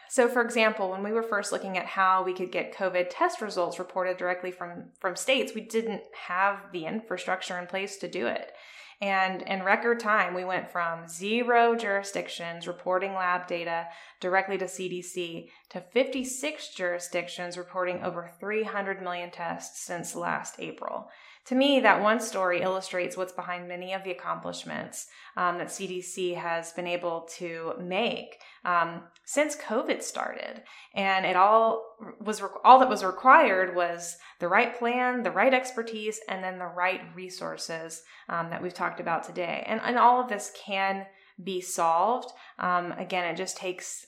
So, 0.09 0.29
for 0.29 0.43
example, 0.43 0.91
when 0.91 1.03
we 1.03 1.13
were 1.13 1.23
first 1.23 1.51
looking 1.51 1.79
at 1.79 1.87
how 1.87 2.23
we 2.25 2.35
could 2.35 2.53
get 2.53 2.75
COVID 2.75 3.07
test 3.11 3.41
results 3.41 3.79
reported 3.79 4.17
directly 4.17 4.51
from, 4.51 4.91
from 5.01 5.17
states, 5.17 5.55
we 5.55 5.63
didn't 5.63 6.03
have 6.27 6.59
the 6.73 6.87
infrastructure 6.87 7.59
in 7.59 7.67
place 7.67 7.97
to 7.99 8.09
do 8.09 8.27
it. 8.27 8.53
And 9.01 9.43
in 9.43 9.65
record 9.65 10.01
time, 10.01 10.35
we 10.35 10.45
went 10.45 10.71
from 10.71 11.09
zero 11.09 11.75
jurisdictions 11.75 12.67
reporting 12.67 13.15
lab 13.15 13.47
data 13.47 13.87
directly 14.21 14.57
to 14.59 14.67
CDC 14.67 15.49
to 15.71 15.81
56 15.81 16.69
jurisdictions 16.75 17.59
reporting 17.59 18.03
over 18.03 18.31
300 18.39 19.03
million 19.03 19.31
tests 19.31 19.85
since 19.85 20.15
last 20.15 20.57
April. 20.59 21.09
To 21.47 21.55
me, 21.55 21.81
that 21.81 22.01
one 22.01 22.21
story 22.21 22.63
illustrates 22.63 23.19
what's 23.19 23.33
behind 23.33 23.69
many 23.69 23.93
of 23.93 24.03
the 24.03 24.11
accomplishments 24.11 25.09
um, 25.37 25.59
that 25.59 25.69
CDC 25.69 26.37
has 26.37 26.73
been 26.73 26.87
able 26.87 27.29
to 27.37 27.75
make 27.79 28.39
um, 28.65 29.03
since 29.27 29.55
COVID 29.57 30.03
started. 30.03 30.63
And 30.95 31.27
it 31.27 31.37
all 31.37 31.97
was 32.19 32.43
all 32.65 32.79
that 32.79 32.89
was 32.89 33.05
required 33.05 33.77
was 33.77 34.17
the 34.39 34.49
right 34.49 34.79
plan, 34.79 35.23
the 35.23 35.31
right 35.31 35.53
expertise, 35.53 36.19
and 36.31 36.43
then 36.43 36.59
the 36.59 36.65
right 36.65 37.03
resources 37.15 38.03
um, 38.31 38.49
that 38.49 38.63
we've 38.63 38.73
talked 38.73 39.01
about 39.01 39.25
today. 39.25 39.65
And 39.67 39.83
and 39.85 39.99
all 39.99 40.23
of 40.23 40.31
this 40.31 40.51
can 40.65 41.05
be 41.43 41.61
solved. 41.61 42.31
Um, 42.59 42.93
again, 42.93 43.27
it 43.27 43.37
just 43.37 43.59
takes 43.59 44.07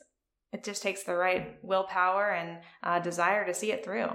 it 0.52 0.64
just 0.64 0.82
takes 0.82 1.02
the 1.02 1.14
right 1.14 1.58
willpower 1.62 2.30
and 2.30 2.58
uh, 2.82 2.98
desire 2.98 3.44
to 3.46 3.54
see 3.54 3.72
it 3.72 3.84
through. 3.84 4.10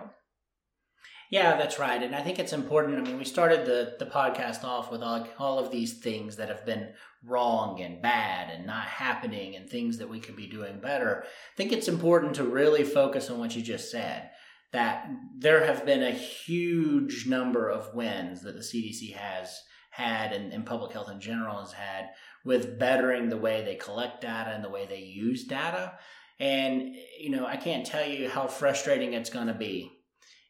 Yeah, 1.30 1.56
that's 1.56 1.80
right. 1.80 2.04
And 2.04 2.14
I 2.14 2.22
think 2.22 2.40
it's 2.40 2.52
important. 2.52 2.98
I 2.98 3.10
mean, 3.10 3.18
we 3.18 3.24
started 3.24 3.66
the, 3.66 3.96
the 3.98 4.12
podcast 4.12 4.66
off 4.66 4.92
with 4.92 5.02
all, 5.02 5.26
all 5.40 5.60
of 5.60 5.72
these 5.72 6.00
things 6.00 6.36
that 6.36 6.50
have 6.50 6.66
been 6.66 6.90
wrong 7.24 7.80
and 7.80 8.02
bad 8.02 8.50
and 8.50 8.66
not 8.66 8.84
happening 8.84 9.56
and 9.56 9.70
things 9.70 9.98
that 10.00 10.10
we 10.10 10.20
could 10.20 10.36
be 10.36 10.48
doing 10.48 10.82
better. 10.82 11.24
I 11.24 11.56
think 11.56 11.72
it's 11.72 11.88
important 11.88 12.36
to 12.36 12.44
really 12.44 12.84
focus 12.84 13.30
on 13.30 13.40
what 13.40 13.56
you 13.56 13.62
just 13.62 13.90
said 13.90 14.30
that 14.74 15.10
there 15.38 15.66
have 15.66 15.86
been 15.86 16.04
a 16.04 16.12
huge 16.12 17.26
number 17.28 17.70
of 17.70 17.94
wins 17.94 18.42
that 18.42 18.56
the 18.56 18.62
CDC 18.62 19.14
has 19.14 19.58
had 19.90 20.32
and, 20.32 20.54
and 20.54 20.66
public 20.66 20.94
health 20.94 21.10
in 21.10 21.20
general 21.20 21.60
has 21.60 21.74
had 21.74 22.10
with 22.46 22.80
bettering 22.80 23.30
the 23.30 23.38
way 23.38 23.64
they 23.64 23.76
collect 23.76 24.22
data 24.22 24.52
and 24.52 24.64
the 24.64 24.70
way 24.70 24.86
they 24.86 25.02
use 25.02 25.44
data. 25.46 25.94
And, 26.42 26.96
you 27.20 27.30
know, 27.30 27.46
I 27.46 27.56
can't 27.56 27.86
tell 27.86 28.06
you 28.06 28.28
how 28.28 28.48
frustrating 28.48 29.14
it's 29.14 29.30
going 29.30 29.46
to 29.46 29.54
be 29.54 29.92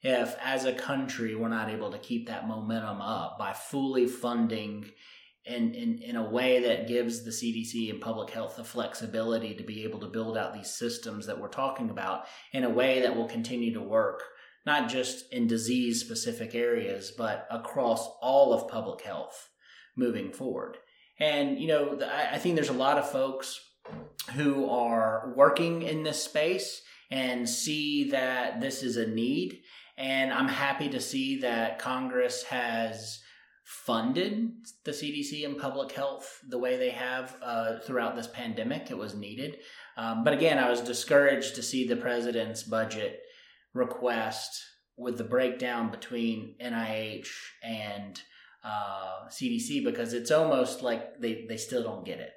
if, 0.02 0.38
as 0.42 0.64
a 0.64 0.74
country, 0.74 1.36
we're 1.36 1.50
not 1.50 1.70
able 1.70 1.92
to 1.92 1.98
keep 2.00 2.28
that 2.28 2.48
momentum 2.48 3.02
up 3.02 3.38
by 3.38 3.52
fully 3.52 4.08
funding 4.08 4.90
in, 5.44 5.74
in, 5.74 6.02
in 6.02 6.16
a 6.16 6.30
way 6.30 6.62
that 6.62 6.88
gives 6.88 7.24
the 7.24 7.32
CDC 7.32 7.90
and 7.90 8.00
public 8.00 8.30
health 8.30 8.56
the 8.56 8.64
flexibility 8.64 9.54
to 9.56 9.64
be 9.64 9.84
able 9.84 10.00
to 10.00 10.08
build 10.08 10.38
out 10.38 10.54
these 10.54 10.78
systems 10.78 11.28
that 11.28 11.42
we're 11.42 11.50
talking 11.50 11.90
about 11.90 12.26
in 12.54 12.64
a 12.64 12.70
way 12.70 13.02
that 13.02 13.16
will 13.16 13.28
continue 13.28 13.74
to 13.74 13.82
work, 13.82 14.24
not 14.66 14.90
just 14.90 15.26
in 15.34 15.46
disease 15.46 16.00
specific 16.00 16.56
areas, 16.56 17.12
but 17.18 17.48
across 17.52 18.08
all 18.22 18.54
of 18.54 18.70
public 18.70 19.02
health 19.02 19.50
moving 19.98 20.32
forward. 20.32 20.78
And, 21.20 21.60
you 21.60 21.68
know, 21.68 22.00
I 22.32 22.38
think 22.38 22.56
there's 22.56 22.70
a 22.70 22.74
lot 22.74 22.98
of 22.98 23.12
folks 23.12 23.60
who 24.34 24.70
are 24.70 25.34
working 25.36 25.82
in 25.82 26.04
this 26.04 26.24
space 26.24 26.82
and 27.10 27.48
see 27.48 28.10
that 28.12 28.62
this 28.62 28.84
is 28.84 28.98
a 28.98 29.08
need. 29.08 29.62
And 29.98 30.32
I'm 30.32 30.48
happy 30.48 30.90
to 30.90 31.02
see 31.02 31.40
that 31.42 31.80
Congress 31.80 32.44
has 32.44 33.20
funded 33.66 34.52
the 34.84 34.92
CDC 34.92 35.46
and 35.46 35.58
public 35.58 35.92
health 35.92 36.40
the 36.48 36.58
way 36.58 36.78
they 36.78 36.90
have 36.90 37.36
uh, 37.42 37.80
throughout 37.80 38.16
this 38.16 38.28
pandemic. 38.28 38.90
It 38.90 38.98
was 38.98 39.14
needed. 39.14 39.58
Um, 39.98 40.24
but 40.24 40.34
again, 40.34 40.58
I 40.58 40.70
was 40.70 40.82
discouraged 40.82 41.56
to 41.56 41.64
see 41.64 41.88
the 41.88 41.96
president's 41.96 42.64
budget 42.64 43.20
request 43.74 44.62
with 44.98 45.18
the 45.18 45.24
breakdown 45.24 45.90
between 45.92 46.56
NIH 46.62 47.30
and 47.64 48.22
uh, 48.64 49.28
CDC 49.30 49.84
because 49.84 50.14
it's 50.14 50.32
almost 50.32 50.82
like 50.82 51.20
they, 51.20 51.46
they 51.48 51.58
still 51.58 51.84
don't 51.84 52.06
get 52.06 52.20
it 52.20 52.32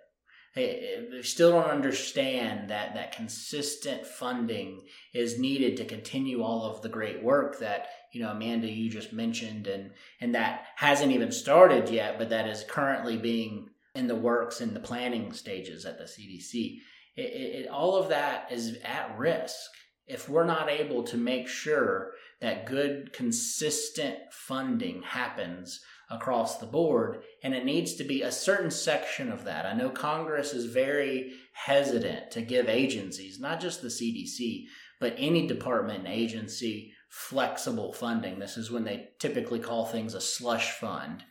they, 0.54 1.08
still 1.22 1.52
don't 1.52 1.70
understand 1.70 2.70
that 2.70 2.94
that 2.94 3.16
consistent 3.16 4.06
funding 4.06 4.82
is 5.12 5.38
needed 5.38 5.76
to 5.76 5.84
continue 5.84 6.42
all 6.42 6.64
of 6.64 6.82
the 6.82 6.88
great 6.88 7.22
work 7.22 7.58
that 7.58 7.88
you 8.12 8.22
know 8.22 8.30
Amanda 8.30 8.68
you 8.68 8.90
just 8.90 9.12
mentioned 9.12 9.66
and 9.66 9.90
and 10.20 10.34
that 10.34 10.66
hasn't 10.76 11.12
even 11.12 11.32
started 11.32 11.88
yet 11.88 12.18
but 12.18 12.30
that 12.30 12.48
is 12.48 12.64
currently 12.68 13.16
being 13.16 13.68
in 13.94 14.06
the 14.06 14.14
works 14.14 14.60
in 14.60 14.74
the 14.74 14.80
planning 14.80 15.32
stages 15.32 15.84
at 15.84 15.98
the 15.98 16.04
CDC 16.04 16.78
it, 17.16 17.22
it, 17.22 17.68
all 17.68 17.96
of 17.96 18.08
that 18.08 18.48
is 18.50 18.78
at 18.84 19.16
risk 19.18 19.70
if 20.06 20.28
we're 20.28 20.44
not 20.44 20.70
able 20.70 21.02
to 21.04 21.16
make 21.16 21.48
sure 21.48 22.12
that 22.40 22.66
good 22.66 23.12
consistent 23.12 24.16
funding 24.30 25.02
happens 25.02 25.80
across 26.14 26.58
the 26.58 26.66
board, 26.66 27.22
and 27.42 27.54
it 27.54 27.64
needs 27.64 27.94
to 27.94 28.04
be 28.04 28.22
a 28.22 28.32
certain 28.32 28.70
section 28.70 29.30
of 29.30 29.44
that. 29.44 29.66
I 29.66 29.74
know 29.74 29.90
Congress 29.90 30.52
is 30.52 30.66
very 30.66 31.32
hesitant 31.52 32.30
to 32.32 32.42
give 32.42 32.68
agencies, 32.68 33.40
not 33.40 33.60
just 33.60 33.82
the 33.82 33.88
CDC, 33.88 34.66
but 35.00 35.14
any 35.18 35.46
department 35.46 36.00
and 36.00 36.08
agency 36.08 36.92
flexible 37.08 37.92
funding. 37.92 38.38
This 38.38 38.56
is 38.56 38.70
when 38.70 38.84
they 38.84 39.08
typically 39.18 39.60
call 39.60 39.86
things 39.86 40.14
a 40.14 40.20
slush 40.20 40.72
fund. 40.72 41.24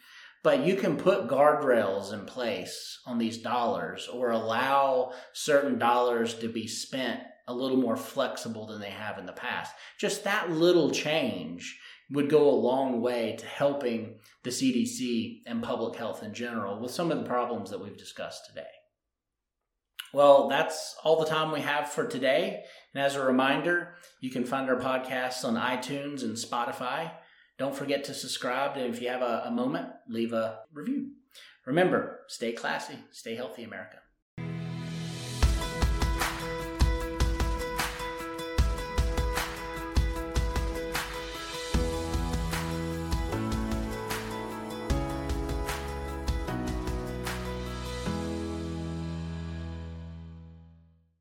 But 0.43 0.65
you 0.65 0.75
can 0.75 0.97
put 0.97 1.27
guardrails 1.27 2.13
in 2.13 2.25
place 2.25 2.99
on 3.05 3.17
these 3.17 3.37
dollars 3.37 4.07
or 4.07 4.31
allow 4.31 5.13
certain 5.31 5.79
dollars 5.79 6.33
to 6.35 6.49
be 6.49 6.67
spent 6.67 7.21
a 7.47 7.53
little 7.53 7.77
more 7.77 7.97
flexible 7.97 8.65
than 8.67 8.79
they 8.79 8.89
have 8.89 9.17
in 9.17 9.25
the 9.25 9.33
past. 9.33 9.73
Just 9.99 10.23
that 10.23 10.51
little 10.51 10.91
change 10.91 11.79
would 12.11 12.29
go 12.29 12.49
a 12.49 12.51
long 12.51 13.01
way 13.01 13.35
to 13.37 13.45
helping 13.45 14.15
the 14.43 14.49
CDC 14.49 15.41
and 15.45 15.63
public 15.63 15.97
health 15.97 16.23
in 16.23 16.33
general 16.33 16.79
with 16.79 16.91
some 16.91 17.11
of 17.11 17.17
the 17.17 17.25
problems 17.25 17.69
that 17.69 17.81
we've 17.81 17.97
discussed 17.97 18.45
today. 18.45 18.67
Well, 20.13 20.47
that's 20.47 20.95
all 21.03 21.19
the 21.19 21.25
time 21.25 21.51
we 21.51 21.61
have 21.61 21.89
for 21.89 22.05
today. 22.05 22.63
And 22.93 23.03
as 23.03 23.15
a 23.15 23.25
reminder, 23.25 23.95
you 24.21 24.29
can 24.29 24.45
find 24.45 24.69
our 24.69 24.79
podcasts 24.79 25.43
on 25.43 25.55
iTunes 25.55 26.21
and 26.21 26.35
Spotify. 26.35 27.11
Don't 27.57 27.75
forget 27.75 28.03
to 28.05 28.13
subscribe. 28.13 28.77
And 28.77 28.93
if 28.93 29.01
you 29.01 29.09
have 29.09 29.23
a, 29.23 29.43
a 29.45 29.51
moment, 29.51 29.87
leave 30.07 30.33
a 30.33 30.59
review. 30.71 31.13
Remember, 31.65 32.19
stay 32.27 32.51
classy, 32.51 32.99
stay 33.11 33.35
healthy, 33.35 33.63
America. 33.63 34.02